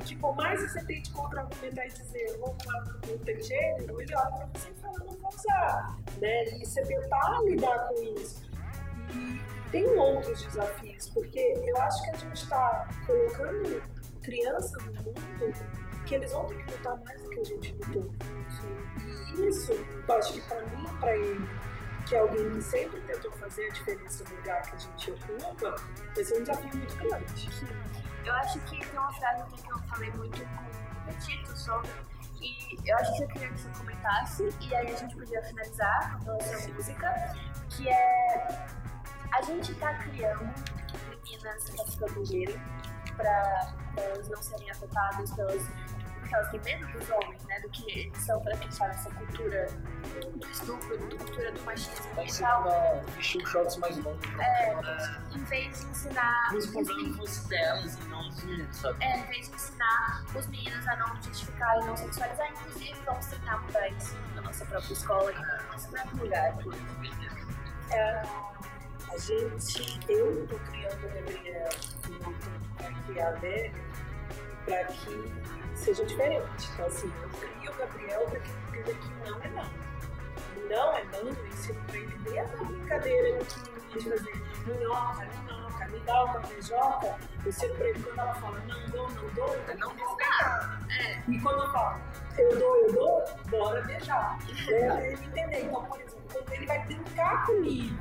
e 0.01 0.03
que 0.03 0.17
por 0.17 0.35
mais 0.35 0.61
você 0.61 0.83
tente 0.85 1.13
contra-argumentar 1.13 1.87
e 1.87 1.89
dizer, 1.89 2.39
vou 2.39 2.57
falar 2.65 2.85
não 3.07 3.19
tem 3.19 3.43
gênero, 3.43 4.01
ele 4.01 4.15
olha 4.15 4.31
pra 4.31 4.47
você 4.55 4.71
e 4.71 4.81
fala, 4.81 4.99
não 4.99 5.17
vou 5.17 5.29
usar, 5.29 5.97
né? 6.21 6.45
E 6.45 6.65
você 6.65 6.83
tentar 6.83 7.43
lidar 7.45 7.89
com 7.89 8.03
isso. 8.19 8.51
E 9.15 9.71
tem 9.71 9.87
outros 9.99 10.43
desafios, 10.43 11.11
porque 11.11 11.55
eu 11.67 11.77
acho 11.77 12.03
que 12.03 12.11
a 12.11 12.17
gente 12.17 12.43
está 12.43 12.89
colocando 13.07 13.83
criança 14.23 14.79
no 14.79 14.93
mundo 14.93 15.55
que 16.07 16.15
eles 16.15 16.33
vão 16.33 16.47
ter 16.47 16.65
que 16.65 16.73
lutar 16.73 16.99
mais 17.05 17.23
do 17.23 17.31
que 17.31 17.41
a 17.41 17.45
gente 17.45 17.73
lutou. 17.75 18.11
E 19.37 19.49
isso, 19.49 19.73
eu 19.73 20.15
acho 20.15 20.33
que 20.33 20.41
para 20.43 20.63
mim, 20.67 20.87
para 20.99 21.17
ele, 21.17 21.49
que 22.07 22.15
é 22.15 22.19
alguém 22.19 22.51
que 22.51 22.63
sempre 22.63 23.01
tentou 23.03 23.31
fazer 23.33 23.67
a 23.67 23.73
diferença 23.73 24.25
no 24.25 24.37
lugar 24.37 24.63
que 24.63 24.77
a 24.77 24.79
gente 24.79 25.11
ocupa, 25.11 25.75
vai 26.15 26.25
ser 26.25 26.39
um 26.39 26.43
desafio 26.43 26.77
muito 26.77 26.97
grande. 26.97 27.51
Eu 28.25 28.35
acho 28.35 28.61
que 28.61 28.79
tem 28.79 28.99
uma 28.99 29.13
frase 29.13 29.43
até 29.43 29.57
que 29.57 29.73
eu 29.73 29.79
falei 29.89 30.11
muito 30.13 30.41
com 30.41 31.11
o 31.11 31.15
Tito 31.19 31.59
sobre, 31.59 31.91
e 32.41 32.79
eu 32.87 32.97
acho 32.97 33.17
que 33.17 33.23
eu 33.25 33.29
queria 33.29 33.49
que 33.49 33.61
você 33.61 33.79
comentasse, 33.79 34.49
e 34.61 34.75
aí 34.75 34.93
a 34.93 34.97
gente 34.97 35.17
podia 35.17 35.43
finalizar 35.43 36.19
com 36.19 36.25
relação 36.25 36.71
à 36.71 36.75
música, 36.75 37.35
que 37.71 37.89
é 37.89 38.67
a 39.33 39.43
gente 39.43 39.75
tá 39.77 39.95
criando 39.95 40.53
meninas 41.09 41.71
para 41.71 41.87
se 41.87 41.97
protegerem, 41.97 42.61
para 43.17 43.75
elas 43.97 44.29
não 44.29 44.43
serem 44.43 44.71
afetadas 44.71 45.33
pelas. 45.35 45.69
Elas 46.33 46.51
têm 46.51 46.61
medo 46.61 46.87
dos 46.99 47.11
homens, 47.11 47.45
né? 47.45 47.61
Do 47.61 47.69
que 47.71 47.91
eles 47.91 48.19
são 48.19 48.41
para 48.41 48.57
queixar 48.57 48.91
essa 48.91 49.11
cultura 49.11 49.67
do 50.37 50.51
estupro, 50.51 50.99
da 50.99 51.17
cultura 51.17 51.53
do 51.53 51.63
machismo 51.63 52.07
e 52.19 53.17
vestir 53.17 53.43
os 53.43 53.51
shorts 53.51 53.77
mais 53.77 53.97
longos. 53.99 54.29
É, 54.39 54.75
em 55.35 55.45
vez 55.45 55.81
de 55.81 55.87
ensinar. 55.87 56.51
Mas 56.53 56.67
o 56.67 56.73
problema 56.73 57.17
fosse 57.17 57.49
delas 57.49 57.99
e 57.99 58.03
não 58.09 58.29
dos 58.29 58.45
meninos, 58.45 58.77
sabe? 58.77 59.05
É, 59.05 59.19
em 59.19 59.27
vez 59.27 59.49
de 59.49 59.55
ensinar 59.55 60.25
os 60.35 60.47
meninos 60.47 60.89
a 60.89 60.97
não 60.97 61.17
justificar 61.23 61.81
e 61.81 61.85
não 61.85 61.97
sexualizar, 61.97 62.51
inclusive 62.51 63.01
vamos 63.05 63.27
tentar 63.27 63.59
mudar 63.59 63.89
isso 63.89 64.17
na 64.35 64.43
nossa 64.43 64.65
própria 64.67 64.93
escola 64.93 65.33
e 65.33 65.35
no 65.35 65.73
nosso 65.73 65.89
próprio 65.91 66.25
lugar. 66.25 66.55
É, 67.91 68.23
a 69.13 69.19
gente, 69.19 70.01
eu 70.09 70.45
estou 70.45 70.59
criando 70.61 71.07
a 71.07 71.09
Gabriel 71.09 71.69
eu 72.09 72.17
estou 72.17 72.35
criar 73.07 73.27
a 73.27 73.31
Adélia 73.31 73.73
para 74.65 74.85
que 74.85 75.60
seja 75.81 76.05
diferente. 76.05 76.71
Então, 76.75 76.87
assim, 76.87 77.13
eu 77.23 77.29
crio 77.29 77.73
o 77.73 77.75
Gabriel 77.75 78.27
para 78.27 78.41
que 78.41 78.51
ele 78.51 78.81
entenda 78.81 78.95
que 78.95 79.31
não 79.31 79.43
é 79.43 79.49
não. 79.49 79.91
Não 80.69 80.97
é 80.97 81.05
não, 81.05 81.29
eu 81.29 81.47
ensino 81.49 81.81
para 81.87 81.97
ele 81.97 82.19
desde 82.19 82.55
a 82.55 82.65
brincadeira 82.65 83.39
de 83.39 84.09
fazer 84.09 84.33
minhoca, 84.67 85.27
minhoca, 85.45 85.89
me 85.89 86.01
dá 86.01 86.25
uma 86.25 86.41
beijoca. 86.41 87.19
Eu 87.43 87.49
ensino 87.49 87.75
para 87.75 87.89
ele 87.89 88.03
quando 88.03 88.19
ela 88.19 88.35
fala 88.35 88.61
não 88.61 88.91
dou, 88.91 89.11
não 89.11 89.29
dou, 89.35 89.57
eu 89.57 89.79
não 89.79 89.95
vou 89.97 90.17
beijar. 90.17 90.81
E 91.29 91.41
quando 91.41 91.65
eu 91.65 91.73
falo 91.73 92.01
eu 92.39 92.59
dou, 92.59 92.77
eu 92.77 92.93
dou, 92.93 93.25
bora 93.51 93.83
beijar. 93.83 94.39
É, 94.69 95.13
ele 95.13 95.25
entender. 95.27 95.65
Então, 95.65 95.85
por 95.85 96.01
exemplo, 96.01 96.25
quando 96.33 96.53
ele 96.53 96.67
vai 96.67 96.85
brincar 96.87 97.47
comigo, 97.47 97.99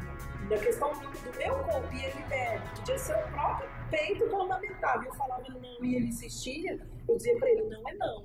na 0.49 0.57
questão 0.57 0.91
do, 0.93 1.09
do 1.09 1.37
meu 1.37 1.55
corpo, 1.59 1.93
e 1.93 2.05
ele 2.05 2.23
pede, 2.27 2.63
podia 2.75 2.97
ser 2.97 3.15
o 3.15 3.31
próprio 3.31 3.69
peito 3.89 4.27
que 4.27 4.33
eu 4.33 4.45
lamentava. 4.45 5.03
Eu 5.03 5.13
falava 5.13 5.43
não 5.49 5.85
e 5.85 5.95
ele 5.95 6.07
insistia, 6.07 6.79
eu 7.09 7.17
dizia 7.17 7.37
pra 7.37 7.49
ele, 7.49 7.63
não 7.63 7.89
é 7.89 7.93
não. 7.95 8.23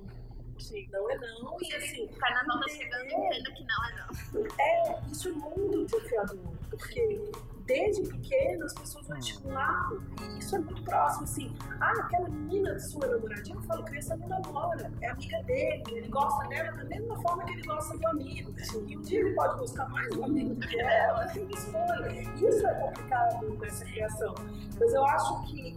Sim, 0.59 0.87
não 0.91 1.09
é 1.11 1.17
não. 1.17 1.57
E 1.61 1.75
assim, 1.75 2.05
O 2.05 2.15
carnaval 2.17 2.59
tá 2.61 2.67
chegando, 2.69 3.05
entenda 3.05 3.51
que 3.51 3.65
não 3.65 3.85
é 3.85 3.95
não. 3.97 4.45
é, 4.59 5.01
isso 5.11 5.29
é 5.29 5.31
muito 5.33 5.85
desafiador, 5.85 6.53
porque 6.69 7.31
desde 7.65 8.03
pequeno 8.03 8.63
as 8.65 8.73
pessoas 8.73 9.07
vão 9.07 9.17
estimular, 9.17 9.89
e 10.21 10.37
isso 10.39 10.55
é 10.55 10.59
muito 10.59 10.83
próximo, 10.83 11.23
assim, 11.23 11.55
ah, 11.81 11.91
aquela 11.99 12.29
menina 12.29 12.75
de 12.75 12.87
sua 12.91 13.07
namoradinha, 13.07 13.55
eu 13.55 13.61
falo, 13.63 13.83
criança 13.83 14.15
não 14.17 14.27
namora, 14.27 14.91
é 15.01 15.09
amiga 15.09 15.41
dele, 15.43 15.83
ele 15.87 16.07
gosta 16.07 16.47
dela 16.47 16.71
da 16.73 16.83
mesma 16.85 17.19
forma 17.21 17.43
que 17.43 17.53
ele 17.53 17.63
gosta 17.63 17.97
do 17.97 18.07
amigo, 18.07 18.53
e 18.87 18.97
um 18.97 19.01
dia 19.01 19.19
ele 19.19 19.33
pode 19.33 19.57
gostar 19.57 19.89
mais 19.89 20.07
do 20.09 20.23
amigo 20.23 20.53
do 20.53 20.67
que 20.67 20.79
ela, 20.79 21.25
tem 21.27 21.49
escolha, 21.49 22.11
isso 22.35 22.67
é 22.67 22.73
complicado 22.75 23.57
nessa 23.59 23.85
criação, 23.85 24.35
mas 24.79 24.93
eu 24.93 25.05
acho 25.05 25.43
que 25.47 25.75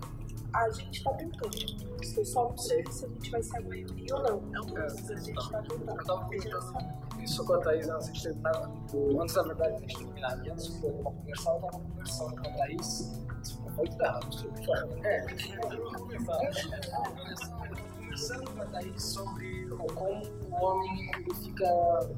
a 0.52 0.70
gente 0.70 0.98
está 0.98 1.12
tentando, 1.14 1.50
eu 2.16 2.24
só 2.24 2.48
não 2.48 2.56
sei 2.56 2.84
se 2.90 3.04
a 3.04 3.08
gente 3.08 3.30
vai 3.30 3.42
ser 3.42 3.58
a 3.58 3.60
maioria 3.60 4.16
ou 4.16 4.22
não, 4.22 4.40
mas 4.72 5.10
a 5.10 5.16
gente 5.16 5.38
está 5.38 5.62
tentando. 5.62 5.90
Eu 5.90 6.04
tava 6.04 6.24
comentando 6.24 6.98
isso 7.22 7.44
com 7.44 7.54
a 7.54 7.58
Thaís 7.58 7.88
antes 7.88 8.12
de 8.12 8.22
terminar, 8.22 8.70
antes 9.20 9.34
da 9.34 9.42
verdade, 9.42 9.74
antes 9.82 9.98
de 9.98 10.04
terminar, 10.04 10.46
e 10.46 10.50
antes 10.50 10.80
de 10.80 10.86
uma 10.86 11.10
conversar, 11.12 11.54
eu 11.54 11.60
tava 11.60 11.78
conversando 11.80 12.36
com 12.36 12.48
a 12.48 12.52
Thaís, 12.52 13.22
desculpa, 13.40 13.70
muito 13.70 14.00
errado, 14.02 14.24
não 14.24 14.32
sei 14.32 14.48
o 14.48 14.52
que 14.54 14.66
falar. 14.66 15.06
É, 15.06 15.26
conversando 17.96 18.50
com 18.50 18.62
a 18.62 18.66
Thaís 18.66 19.02
sobre 19.02 19.68
como 19.68 20.22
o 20.50 20.64
homem 20.64 21.10
fica, 21.42 22.10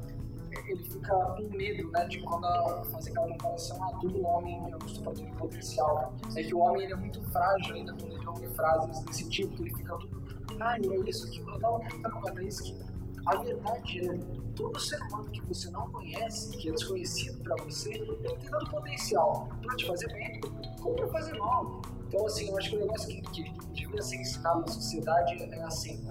ele 0.71 0.83
fica 0.83 1.15
com 1.15 1.49
medo, 1.55 1.91
né, 1.91 2.05
de 2.07 2.21
quando 2.21 2.45
ela 2.45 2.83
faz 2.85 3.07
aquela 3.07 3.27
comparação, 3.29 3.83
ah, 3.83 3.97
todo 3.99 4.25
homem 4.25 4.71
é 4.71 4.75
um 4.75 4.85
estuprador 4.85 5.35
potencial. 5.37 6.13
É 6.35 6.43
que 6.43 6.53
o 6.53 6.59
homem 6.59 6.83
ele 6.83 6.93
é 6.93 6.95
muito 6.95 7.21
frágil 7.31 7.75
ainda 7.75 7.93
quando 7.93 8.15
ele 8.15 8.27
ouve 8.27 8.47
frases 8.49 8.99
desse 9.05 9.29
tipo, 9.29 9.55
que 9.55 9.63
ele 9.63 9.75
fica 9.75 9.97
tudo, 9.97 10.21
ah, 10.59 10.77
não 10.79 10.93
é 10.93 11.09
isso 11.09 11.29
que 11.31 11.43
tava 11.59 11.79
tentando 11.79 12.21
contar 12.21 12.43
isso 12.43 12.63
que 12.63 12.91
a 13.25 13.35
verdade 13.35 14.09
é, 14.09 14.17
todo 14.55 14.79
ser 14.79 14.99
humano 15.03 15.29
que 15.29 15.41
você 15.41 15.69
não 15.69 15.89
conhece, 15.91 16.57
que 16.57 16.69
é 16.69 16.71
desconhecido 16.71 17.43
para 17.43 17.55
você, 17.63 17.93
ele 17.93 18.15
tem 18.17 18.37
todo 18.49 18.69
potencial 18.69 19.49
para 19.61 19.75
te 19.75 19.87
fazer 19.87 20.11
bem, 20.13 20.41
como 20.81 20.95
para 20.95 21.07
fazer 21.09 21.37
mal. 21.37 21.81
Então, 22.07 22.25
assim, 22.25 22.49
eu 22.49 22.57
acho 22.57 22.69
que 22.71 22.75
o 22.75 22.79
negócio 22.79 23.07
que, 23.07 23.21
que 23.21 23.67
devia 23.73 24.01
ser 24.01 24.17
ensinado 24.17 24.61
na 24.61 24.67
sociedade 24.67 25.43
é 25.43 25.63
assim, 25.63 26.05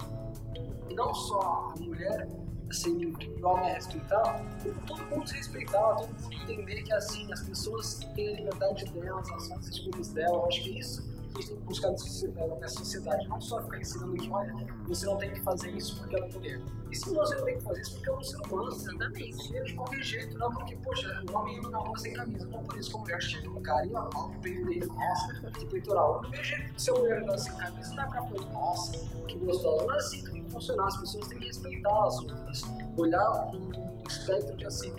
não 0.95 1.13
só 1.13 1.73
a 1.75 1.79
mulher 1.79 2.27
ser 2.73 2.89
livre 2.89 3.31
e 3.37 3.41
o 3.41 3.47
homem 3.47 3.73
respeitar, 3.73 4.45
todo 4.87 5.03
mundo 5.05 5.27
se 5.27 5.35
respeitar, 5.35 5.95
todo 5.95 6.07
mundo 6.21 6.33
entender 6.43 6.83
que 6.83 6.93
assim, 6.93 7.31
as 7.31 7.41
pessoas 7.41 7.99
têm 8.15 8.29
a 8.29 8.37
liberdade 8.37 8.85
delas, 8.91 9.51
as 9.51 9.67
escolhas 9.67 10.09
delas, 10.09 10.45
acho 10.47 10.63
que 10.63 10.79
isso 10.79 11.10
que 11.31 11.37
a 11.37 11.41
gente 11.41 11.49
tem 11.51 11.59
que 11.59 11.65
buscar 11.65 11.91
nessa 11.91 12.79
sociedade, 12.79 13.27
não 13.27 13.41
só 13.41 13.61
ficar 13.63 13.79
ensinando 13.79 14.13
que, 14.13 14.29
olha, 14.29 14.53
você 14.87 15.05
não 15.05 15.17
tem 15.17 15.31
que 15.31 15.39
fazer 15.41 15.71
isso 15.71 15.97
porque 15.97 16.15
ela 16.15 16.25
é 16.25 16.31
mulher. 16.31 16.61
E 16.91 16.95
se 16.95 17.13
você 17.13 17.35
não 17.35 17.45
tem 17.45 17.57
que 17.57 17.63
fazer 17.63 17.81
isso 17.81 17.93
porque 17.93 18.09
é 18.09 18.13
um 18.13 18.23
ser 18.23 18.37
humano, 18.47 18.71
Exatamente. 18.71 19.63
de 19.63 19.73
qualquer 19.73 20.03
jeito, 20.03 20.37
não, 20.37 20.51
porque, 20.51 20.75
poxa, 20.77 21.23
o 21.29 21.37
homem 21.37 21.57
anda 21.59 21.69
na 21.69 21.77
rua 21.77 21.97
sem 21.97 22.13
camisa, 22.13 22.45
não 22.47 22.63
por 22.63 22.77
isso 22.77 22.89
que 22.89 22.97
a 22.97 22.99
mulher 22.99 23.21
chega 23.21 23.49
no 23.49 23.61
cara 23.61 23.85
e 23.85 23.93
ó, 23.93 24.09
o 24.09 24.39
peito 24.41 24.65
dele, 24.65 24.85
nossa, 24.85 25.51
que 25.51 25.65
peitoral. 25.65 26.21
Jeito 26.33 26.73
que 26.73 26.81
se 26.81 26.89
a 26.89 26.93
mulher 26.93 27.23
andar 27.23 27.37
sem 27.37 27.55
camisa, 27.55 27.89
não 27.89 27.95
dá 27.95 28.07
pra 28.07 28.23
falar, 28.23 28.51
nossa, 28.51 28.91
que 29.27 29.37
gostosa. 29.37 29.85
Não 29.85 29.93
é 29.93 29.97
assim 29.97 30.23
que 30.23 30.31
tem 30.31 30.43
que 30.43 30.51
funcionar, 30.51 30.87
as 30.87 30.97
pessoas 30.97 31.27
têm 31.27 31.39
que 31.39 31.45
respeitar 31.45 32.03
as 32.03 32.19
outras, 32.19 32.61
olhar 32.97 33.51
um 33.55 34.03
espectro 34.07 34.57
de 34.57 34.65
assim, 34.65 34.93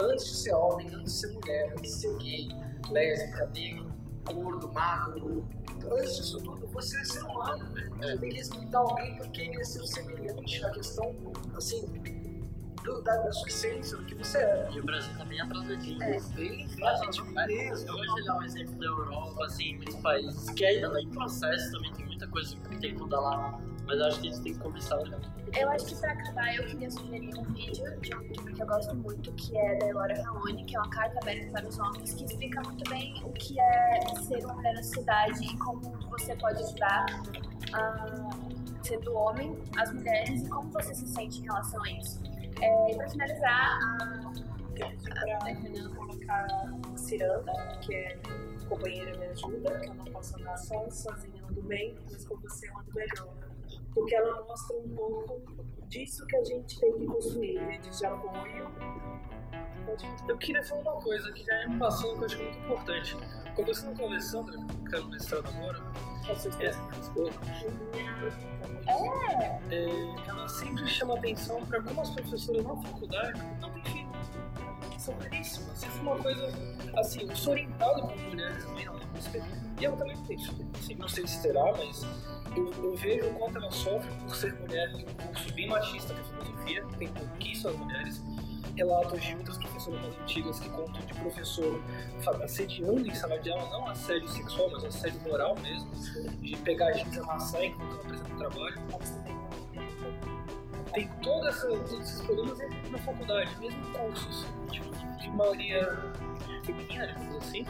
antes 0.00 0.24
de 0.24 0.36
ser 0.36 0.54
homem, 0.54 0.88
antes 0.94 1.12
de 1.12 1.18
ser 1.20 1.32
mulher, 1.34 1.72
antes 1.76 1.92
de 1.92 2.00
ser 2.00 2.16
gay, 2.16 2.48
lésbica, 2.90 3.46
negro, 3.54 3.92
gordo, 4.32 4.72
magro, 4.72 5.44
antes 5.90 6.16
disso 6.16 6.38
tudo, 6.38 6.66
você 6.68 6.98
é 7.00 7.04
ser 7.04 7.22
humano, 7.22 7.64
né? 7.70 7.90
Você 8.00 8.18
tem 8.18 8.30
que 8.30 8.36
respeitar 8.36 8.78
alguém 8.78 9.16
porque 9.16 9.40
ele 9.42 9.60
é 9.60 9.64
seu 9.64 9.86
semelhante 9.86 10.60
na 10.60 10.70
questão, 10.70 11.14
assim, 11.56 11.86
do, 12.84 13.00
da, 13.02 13.16
da 13.16 13.32
sua 13.32 13.48
essência, 13.48 13.96
do 13.96 14.04
que 14.04 14.14
você 14.14 14.38
é. 14.38 14.68
E 14.72 14.80
o 14.80 14.84
Brasil 14.84 15.10
tá 15.16 15.24
bem 15.24 15.40
atrasadinho. 15.40 16.02
É, 16.02 16.20
bem, 16.34 16.68
A 16.82 16.96
gente 16.96 17.22
vai, 17.32 17.50
eu 17.50 17.86
vou 17.86 18.24
dar 18.24 18.36
um 18.36 18.42
exemplo 18.42 18.74
da 18.78 18.86
Europa, 18.86 19.44
assim, 19.44 19.76
muitos 19.76 19.96
países 19.96 20.50
que 20.50 20.64
ainda 20.64 20.88
não 20.88 20.98
em 20.98 21.08
processo 21.08 21.72
também, 21.72 21.92
tem 21.94 22.06
muita 22.06 22.28
coisa 22.28 22.56
que 22.56 22.78
tem 22.78 22.94
que 22.94 23.00
mudar 23.00 23.20
lá. 23.20 23.60
Mas 23.86 23.98
eu 23.98 24.06
acho 24.06 24.20
que 24.20 24.26
eles 24.28 24.38
têm 24.40 24.52
que 24.54 24.58
começar 24.60 25.04
já. 25.04 25.18
Eu 25.56 25.68
acho 25.68 25.86
que 25.86 25.96
pra 25.96 26.12
acabar 26.12 26.54
eu 26.56 26.66
queria 26.66 26.90
sugerir 26.90 27.38
um 27.38 27.44
vídeo 27.44 28.00
de 28.00 28.16
um 28.16 28.22
youtuber 28.22 28.54
que 28.54 28.62
eu 28.62 28.66
gosto 28.66 28.94
muito, 28.96 29.32
que 29.32 29.56
é 29.56 29.76
da 29.76 29.88
Elora 29.88 30.22
Raoni, 30.22 30.64
que 30.64 30.74
é 30.74 30.80
uma 30.80 30.90
carta 30.90 31.18
aberta 31.20 31.52
para 31.52 31.68
os 31.68 31.78
homens, 31.78 32.14
que 32.14 32.24
explica 32.24 32.60
muito 32.62 32.90
bem 32.90 33.22
o 33.24 33.32
que 33.32 33.60
é 33.60 34.00
ser 34.22 34.44
uma 34.44 34.54
mulher 34.54 34.74
na 34.74 34.82
sociedade 34.82 35.44
e 35.44 35.58
como 35.58 35.80
você 36.08 36.34
pode 36.36 36.62
ajudar, 36.62 37.06
ah, 37.74 38.30
sendo 38.82 39.14
homem, 39.14 39.56
as 39.76 39.92
mulheres 39.92 40.42
e 40.42 40.48
como 40.48 40.70
você 40.70 40.94
se 40.94 41.06
sente 41.06 41.40
em 41.40 41.44
relação 41.44 41.82
a 41.84 41.90
isso. 41.92 42.20
É, 42.60 42.90
e 42.90 42.96
pra 42.96 43.08
finalizar, 43.08 43.78
a, 44.00 44.32
Pra 44.74 45.54
colocar 45.94 46.46
Ciranda, 46.96 47.52
que 47.80 47.94
é 47.94 48.18
companheira 48.68 49.16
me 49.18 49.26
ajuda, 49.26 49.78
que 49.78 49.88
eu 49.88 49.94
não 49.94 50.04
posso 50.06 50.36
andar 50.36 50.56
só, 50.56 50.90
sozinha 50.90 51.44
ando 51.48 51.62
bem, 51.62 51.96
mas 52.10 52.26
com 52.26 52.36
você 52.36 52.68
eu 52.68 52.78
ando 52.78 52.92
melhor. 52.92 53.53
Porque 53.94 54.14
ela 54.14 54.42
mostra 54.44 54.76
um 54.76 54.88
pouco 54.94 55.42
disso 55.88 56.26
que 56.26 56.36
a 56.36 56.44
gente 56.44 56.78
tem 56.80 56.92
que 56.98 57.06
construir, 57.06 57.58
redes 57.58 57.98
de 57.98 58.06
apoio. 58.06 58.70
Eu 60.28 60.38
queria 60.38 60.62
falar 60.64 60.80
uma 60.80 61.02
coisa 61.02 61.30
que 61.32 61.44
já 61.44 61.68
me 61.68 61.78
passou, 61.78 62.14
que 62.14 62.20
eu 62.22 62.26
acho 62.26 62.42
muito 62.42 62.58
importante. 62.58 63.16
Conversando 63.54 63.96
com 63.96 64.04
a 64.04 64.08
Alessandra, 64.08 64.56
que 64.56 64.84
está 64.84 64.98
no 64.98 65.10
mestrado 65.10 65.48
agora, 65.48 65.78
é, 66.28 66.70
esposa, 67.00 67.40
é, 69.70 70.28
ela 70.28 70.48
sempre 70.48 70.86
chama 70.88 71.14
atenção 71.14 71.64
para 71.66 71.82
como 71.82 72.00
as 72.00 72.10
professoras 72.10 72.64
na 72.64 72.76
faculdade 72.76 73.40
não 73.60 73.70
têm. 73.82 74.03
Isso 75.40 75.62
é 75.82 76.00
uma 76.00 76.16
coisa, 76.16 76.48
assim, 76.96 77.28
orientado 77.50 78.08
por 78.08 78.16
mulheres 78.16 78.64
também 78.64 78.84
na 78.86 78.92
música, 78.92 79.44
e 79.80 79.84
eu 79.84 79.96
também 79.96 80.16
filho. 80.24 80.68
Assim, 80.78 80.94
não 80.94 81.08
sei 81.08 81.26
se 81.26 81.42
terá, 81.42 81.72
mas 81.76 82.06
eu, 82.56 82.72
eu 82.72 82.94
vejo 82.96 83.26
o 83.26 83.34
quanto 83.34 83.58
ela 83.58 83.70
sofre 83.70 84.10
por 84.22 84.34
ser 84.34 84.54
mulher 84.54 84.90
em 84.94 85.02
um 85.02 85.14
curso 85.26 85.52
bem 85.54 85.68
machista 85.68 86.14
que 86.14 86.20
é 86.20 86.24
filosofia, 86.24 86.86
tem 86.98 87.08
pouquíssimas 87.08 87.76
mulheres. 87.76 88.22
Relatos 88.76 89.22
de 89.22 89.36
outras 89.36 89.56
professoras 89.58 90.00
mais 90.00 90.18
antigas 90.18 90.58
que 90.58 90.68
contam 90.70 91.00
de 91.02 91.14
professor 91.14 91.80
assediando 92.42 93.06
em 93.06 93.14
sala 93.14 93.38
de 93.38 93.52
aula, 93.52 93.70
não 93.70 93.86
assédio 93.86 94.28
sexual, 94.28 94.68
mas 94.72 94.84
assédio 94.84 95.20
moral 95.20 95.54
mesmo, 95.60 95.88
de 96.40 96.56
pegar 96.56 96.88
a 96.88 96.92
gente 96.92 97.16
amassar 97.20 97.62
enquanto 97.62 97.92
ela 97.92 98.00
apresenta 98.00 98.34
o 98.34 98.36
trabalho. 98.36 98.82
Tem 100.94 101.08
toda 101.22 101.48
essa, 101.48 101.66
todos 101.66 101.92
esses 101.92 102.20
problemas 102.22 102.58
dentro 102.58 102.90
na 102.90 102.98
faculdade, 102.98 103.50
mesmo 103.58 103.82
cursos 103.92 104.46
tipo, 104.70 104.90
de 105.18 105.30
maioria 105.30 106.12
feminina, 106.64 107.06
digamos 107.08 107.36
assim, 107.36 107.66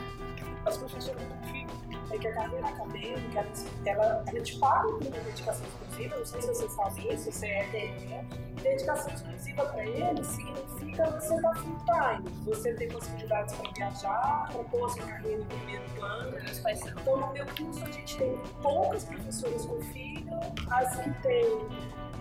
as 0.67 0.77
professoras 0.77 1.23
não 1.23 1.37
confiam. 1.37 1.85
É 2.11 2.19
que 2.19 2.29
a 2.29 2.35
carreira 2.35 2.69
acadêmica, 2.69 3.47
ela, 3.87 4.25
ela 4.27 4.41
te 4.41 4.59
paga 4.59 4.89
por 4.89 5.03
uma 5.03 5.19
dedicação 5.21 5.67
exclusiva, 5.67 6.17
não 6.17 6.27
sei 6.27 6.43
se 6.43 6.49
você 6.49 6.69
sabe 6.69 7.15
isso, 7.15 7.33
você 7.33 7.47
é 7.47 7.67
dele, 7.69 8.07
né? 8.07 8.25
Dedicação 8.63 9.15
exclusiva 9.15 9.67
para 9.67 9.87
ele 9.87 10.25
significa 10.25 11.11
você 11.11 11.35
estar 11.35 11.55
full 11.57 11.77
time, 11.85 12.45
você 12.45 12.75
ter 12.75 12.93
possibilidades 12.93 13.55
para 13.57 13.71
viajar, 13.73 14.49
para 14.53 14.65
pôr 14.65 14.85
a 14.85 14.89
sua 14.91 15.07
carreira 15.07 15.43
em 15.43 15.47
primeiro 15.47 15.85
plano. 15.97 16.37
Então, 16.39 17.17
no 17.17 17.33
meu 17.33 17.47
curso, 17.47 17.85
a 17.85 17.91
gente 17.91 18.17
tem 18.17 18.39
poucas 18.63 19.05
professoras 19.05 19.67
com 19.67 19.81
filho, 19.81 20.31
as 20.71 20.97
que 20.97 21.11
têm 21.23 21.69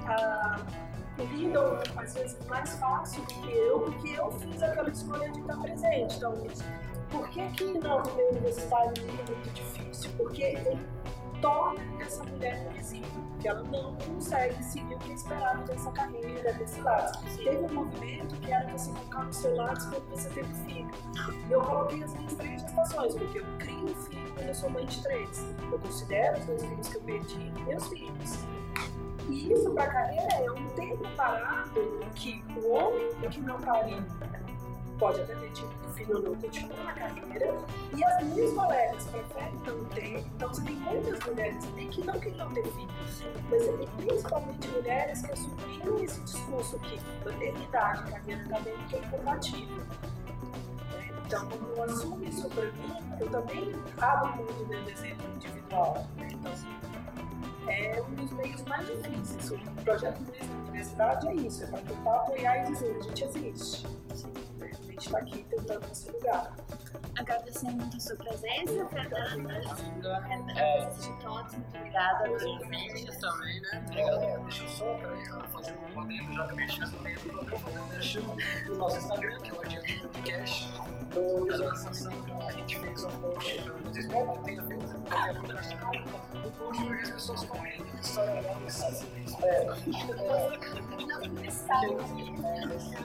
a 0.08 0.60
lidam 1.18 1.80
às 1.96 2.14
vezes 2.14 2.38
mais 2.48 2.74
fácil 2.76 3.22
do 3.22 3.28
que 3.28 3.52
eu, 3.52 3.80
porque 3.82 4.10
eu 4.10 4.32
fiz 4.32 4.62
aquela 4.62 4.90
escolha 4.90 5.30
de 5.32 5.40
estar 5.40 5.58
presente. 5.58 6.16
Então, 6.16 6.34
por 7.12 7.30
que 7.30 7.48
que 7.52 7.66
meu 7.66 8.02
universitário 8.32 8.94
é 8.98 9.32
muito 9.32 9.54
difícil? 9.54 10.12
Porque 10.18 10.44
ele 10.44 10.80
torna 11.44 11.84
essa 12.02 12.24
mulher 12.24 12.66
invisível, 12.72 13.22
que 13.42 13.50
ela 13.50 13.62
não 13.64 13.96
consegue 13.98 14.64
seguir 14.64 14.96
o 14.96 15.00
que 15.00 15.12
é 15.12 15.14
esperado 15.14 15.64
dessa 15.66 15.92
carreira, 15.92 16.54
desse 16.54 16.80
lado. 16.80 17.20
Teve 17.36 17.58
um 17.58 17.74
movimento 17.74 18.36
que 18.40 18.52
era 18.52 18.72
você 18.72 18.90
colocar 18.92 19.24
no 19.26 19.34
seu 19.34 19.54
lado 19.56 19.90
quando 19.90 20.10
você 20.10 20.30
teve 20.30 20.54
filho. 20.66 20.90
Eu 21.50 21.62
coloquei 21.62 22.02
as 22.02 22.14
minhas 22.14 22.34
três 22.36 22.62
gestações, 22.62 23.14
porque 23.16 23.40
eu 23.40 23.46
crio 23.60 23.84
um 23.84 23.96
filho 23.96 24.34
quando 24.34 24.48
eu 24.48 24.56
sou 24.56 24.70
mãe 24.70 24.86
de 24.86 25.04
três. 25.04 25.46
Eu 25.70 25.80
considero 25.80 26.40
os 26.40 26.46
dois 26.46 26.64
filhos 26.64 26.88
que 26.88 26.96
eu 26.96 27.02
perdi 27.02 27.54
meus 27.66 27.88
filhos. 27.90 28.40
E 29.30 29.54
isso 29.54 29.70
para 29.72 29.84
a 29.84 29.88
carreira 29.88 30.34
é 30.34 30.52
um 30.52 30.70
tempo 30.70 31.04
parado 31.16 31.82
que 32.16 32.44
o 32.58 32.72
homem 32.72 33.10
que 33.30 33.40
não 33.42 33.60
pariu 33.62 34.04
pode 35.00 35.22
até 35.22 35.36
ter 35.36 35.52
tido 35.52 35.84
filho 35.94 36.18
ou 36.18 36.24
não, 36.24 36.36
continua 36.36 36.84
na 36.84 36.94
carreira. 36.94 37.56
E 37.96 38.04
as 38.04 38.24
minhas 38.24 38.54
colegas 38.54 39.06
preferem 39.06 39.54
não 39.66 39.86
ter. 39.86 40.20
Então 40.20 40.50
você 40.50 40.62
tem 40.62 40.76
muitas 40.76 41.20
mulheres 41.26 41.66
também 41.66 41.88
que 41.90 42.04
não 42.06 42.20
queriam 42.20 42.54
ter 42.54 42.64
filhos. 42.64 43.24
Mas 43.50 43.66
você 43.66 43.78
tem 43.78 43.88
principalmente 43.98 44.68
mulheres 44.70 45.22
que 45.22 45.32
assumiram 45.32 46.04
esse 46.04 46.22
discurso 46.22 46.80
que 46.80 47.00
maternidade, 47.26 48.12
carreira 48.12 48.46
acadêmica 48.46 48.98
é 48.98 49.00
incompatível. 49.00 49.84
Então, 51.26 51.50
quando 51.50 51.78
eu 51.78 51.84
assumo 51.84 52.24
isso 52.24 52.50
para 52.50 52.64
mim, 52.64 52.94
eu 53.20 53.30
também 53.30 53.74
abro 54.00 54.36
muito 54.36 54.68
meu 54.68 54.90
exemplo 54.90 55.26
individual. 55.36 56.06
Né? 56.18 56.28
Então, 56.32 56.52
assim, 56.52 56.68
é 57.68 58.02
um 58.02 58.16
dos 58.16 58.32
meios 58.32 58.62
mais 58.64 58.86
difíceis. 58.88 59.52
O 59.52 59.84
projeto 59.84 60.20
da 60.20 60.46
universidade 60.64 61.28
é 61.28 61.36
isso, 61.36 61.64
é 61.64 61.68
para 61.68 61.80
tentar 61.82 62.16
apoiar 62.16 62.58
e 62.58 62.72
dizer, 62.72 62.98
a 62.98 63.02
gente 63.02 63.24
existe. 63.24 63.88
A 64.62 64.66
gente 64.66 65.06
está 65.06 65.18
aqui 65.18 65.44
tentando 65.50 65.86
esse 65.92 66.12
lugar. 66.12 66.56
Agradecendo 67.18 67.74
muito 67.74 67.98
a 67.98 68.00
sua 68.00 68.16
presença, 68.16 68.88
Fernanda. 68.88 69.54
É. 70.58 70.86
de 70.86 71.22
todos, 71.22 71.54
muito 71.54 71.78
obrigada. 71.78 72.32
Os 72.32 72.44
ouvintes 72.44 73.18
também, 73.18 73.62
né? 73.62 73.84
Obrigado. 73.86 74.44
Deixa 74.44 74.64
eu 74.64 74.70
só 74.70 74.86
peraí, 74.96 75.26
fazer 75.52 75.76
um 75.96 76.02
adendo, 76.02 76.34
já 76.34 76.48
que 76.48 76.56
mexendo 76.56 76.92
no 76.92 77.02
meio 77.02 77.20
do 77.20 77.30
programa, 77.30 78.78
nosso 78.78 78.98
Instagram, 78.98 79.40
que 79.42 79.50
é 79.50 79.54
o 79.54 79.62
Adiante 79.62 80.00
Podcast. 80.00 80.74
Do 81.14 82.44
a 82.48 82.52
gente 82.52 82.80
fez 82.80 83.04
um 83.04 83.10
post, 83.12 83.62
se 83.94 84.08
vai 84.08 84.44
ter 84.44 84.62
ver, 84.64 84.76
um 84.76 85.02
post 86.52 86.84
onde 86.84 87.02
as 87.02 87.12
pessoas 87.12 87.44
comentam, 87.44 87.86
história 88.02 88.42
longa, 88.42 88.68
é, 89.44 89.66
Cristal. 91.36 91.84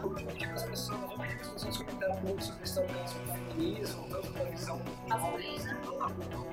Porque 0.01 0.44
as 0.44 0.62
pessoas, 0.64 1.01
as 1.40 1.49
pessoas 1.49 1.77
comentaram 1.77 2.21
muito 2.21 2.68
sobre 2.68 2.92
o 2.92 3.09
feminismo, 3.09 3.98
da 4.09 4.45
visão 4.45 4.81
Masculina. 5.09 5.79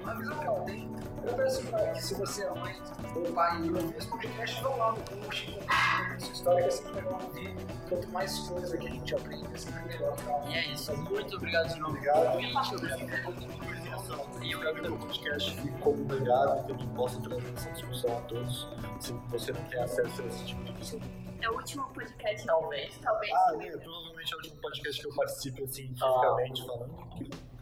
a 0.05 0.13
visão 0.13 0.39
que 0.39 0.45
ela 0.45 0.61
tem. 0.61 0.95
Eu 1.25 1.33
peço 1.33 1.63
para 1.67 1.91
que 1.91 2.03
se 2.03 2.13
você 2.15 2.43
é 2.43 2.49
mãe 2.51 2.75
ou 3.15 3.33
pai 3.33 3.61
e 3.63 3.69
ouvir 3.71 3.97
esse 3.97 4.07
podcast, 4.07 4.61
vão 4.61 4.77
lá 4.77 4.91
no 4.91 4.97
post, 5.01 5.51
compartilhem 5.51 6.15
essa 6.15 6.31
história 6.31 6.61
que 6.63 6.67
é 6.67 6.71
sempre 6.71 6.93
legal 6.93 7.21
ouvir. 7.23 7.55
Quanto 7.89 8.07
mais 8.09 8.39
coisa 8.39 8.77
que 8.77 8.87
a 8.87 8.91
gente 8.91 9.15
aprende, 9.15 9.47
é 9.53 9.57
sempre 9.57 9.85
melhor. 9.85 10.15
E 10.47 10.53
é 10.53 10.71
isso. 10.71 10.95
Muito 10.97 11.35
obrigado 11.35 11.73
de 11.73 11.79
novo. 11.79 11.93
Obrigado. 11.93 12.31
Convite, 12.31 12.75
obrigado. 12.75 13.65
E 14.41 14.51
eu 14.51 14.59
quero 14.59 14.81
que 14.81 14.87
o 14.87 14.97
podcast 14.97 15.55
fique 15.55 15.77
como 15.79 16.03
um 16.03 16.07
legado, 16.07 16.65
que 16.65 16.71
a 16.71 16.77
gente 16.77 16.95
possa 16.95 17.21
trazer 17.21 17.53
essa 17.55 17.71
discussão 17.71 18.17
a 18.17 18.21
todos, 18.21 18.67
se 18.99 19.13
você 19.29 19.51
não 19.51 19.61
tem 19.63 19.79
acesso 19.81 20.21
a 20.21 20.25
esse 20.25 20.45
tipo 20.45 20.63
de 20.63 20.73
discussão. 20.73 21.25
É 21.41 21.49
o 21.49 21.55
último 21.55 21.83
podcast. 21.93 22.45
Talvez. 22.45 22.97
Talvez. 22.99 23.31
Ah, 23.33 23.51
né, 23.53 23.71
provavelmente 23.77 24.33
é 24.33 24.35
o 24.35 24.39
último 24.39 24.61
podcast 24.61 25.01
que 25.01 25.07
eu 25.07 25.15
participe, 25.15 25.63
assim, 25.63 25.87
fisicamente 25.87 26.65
falando, 26.65 26.95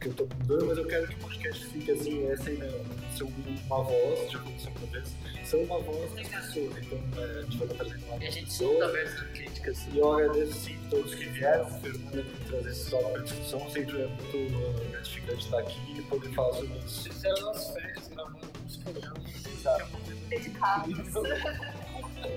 que, 0.03 0.09
eu 0.09 0.13
tô 0.27 0.35
mudando, 0.35 0.65
mas 0.67 0.77
eu 0.77 0.85
quero 0.85 1.07
que 1.07 1.15
o 1.15 1.19
podcast 1.19 1.65
fique, 1.67 1.91
assim, 1.91 2.27
essa 2.27 2.49
aí, 2.49 2.57
né, 2.57 2.71
ser 3.15 3.23
uma 3.23 3.83
voz, 3.83 4.31
já 4.31 4.39
aconteceu 4.39 4.71
uma 4.77 4.91
vez, 4.91 5.15
ser 5.45 5.55
uma 5.57 5.79
voz 5.79 6.13
das 6.13 6.27
pessoas, 6.27 6.77
então 6.77 6.99
é, 7.17 7.39
a 7.39 7.41
gente 7.43 7.57
vai 7.57 7.67
estar 7.67 7.85
trazendo 7.85 8.05
uma 8.05 8.23
E 8.23 8.27
a 8.27 8.31
gente 8.31 8.53
solta 8.53 8.85
aberto 8.85 9.31
críticas. 9.31 9.87
E 9.93 9.97
eu 9.97 10.13
agradeço 10.13 10.53
sim 10.53 10.77
a 10.85 10.89
todos 10.89 11.15
que 11.15 11.25
vieram, 11.25 11.65
Fernanda, 11.79 12.23
por 12.23 12.47
trazer 12.47 12.69
esse 12.69 12.89
tópico 12.89 13.11
para 13.11 13.21
discussão. 13.21 13.69
Sempre 13.69 14.01
é 14.01 14.07
muito 14.07 14.37
uh, 14.37 14.91
gratificante 14.91 15.45
estar 15.45 15.59
aqui 15.59 15.97
e 15.97 16.01
poder 16.03 16.29
falar 16.33 16.53
sobre 16.53 16.77
isso. 16.79 17.03
Fizeram 17.03 17.49
as 17.51 17.71
férias 17.71 18.07
gravando 18.09 18.37
alguns 18.45 18.77
programas. 18.77 19.45
Exato. 19.45 19.97
dedicados. 20.29 20.97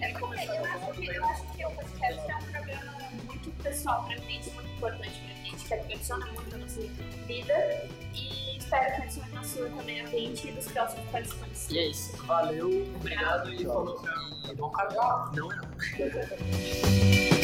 É 0.01 0.13
como 0.15 0.35
eu 0.35 0.41
acho 0.41 0.93
que 0.95 1.13
eu 1.13 1.25
acho 1.25 1.43
que 1.53 1.65
o 1.65 1.71
podcast 1.71 2.31
é 2.31 2.37
um 2.37 2.43
programa 2.51 2.93
muito 3.13 3.36
pessoal 3.67 4.05
pra 4.05 4.17
gente, 4.17 4.51
muito 4.51 4.71
importante 4.77 5.21
pra 5.21 5.35
gente, 5.45 5.65
que 5.65 5.75
adiciona 5.75 6.27
muito 6.27 6.55
a 6.55 6.59
nossa 6.59 6.81
vida 7.27 7.89
e 8.15 8.57
espero 8.57 8.95
que 8.97 9.03
adicione 9.03 9.33
na 9.33 9.45
sua 9.45 9.69
também 9.71 10.01
a 10.01 10.07
gente 10.07 10.49
e 10.49 10.53
dos 10.53 10.67
próximos 10.69 11.11
participantes. 11.11 11.71
E 11.71 11.79
é 11.79 11.89
isso. 11.89 12.17
Valeu, 12.27 12.87
obrigado 12.97 13.53
e 13.53 13.65
falou. 13.65 14.03
Bom 14.57 14.71
carnaval. 14.71 15.33
Não 15.35 15.53
é 15.53 15.57
não. 15.57 17.27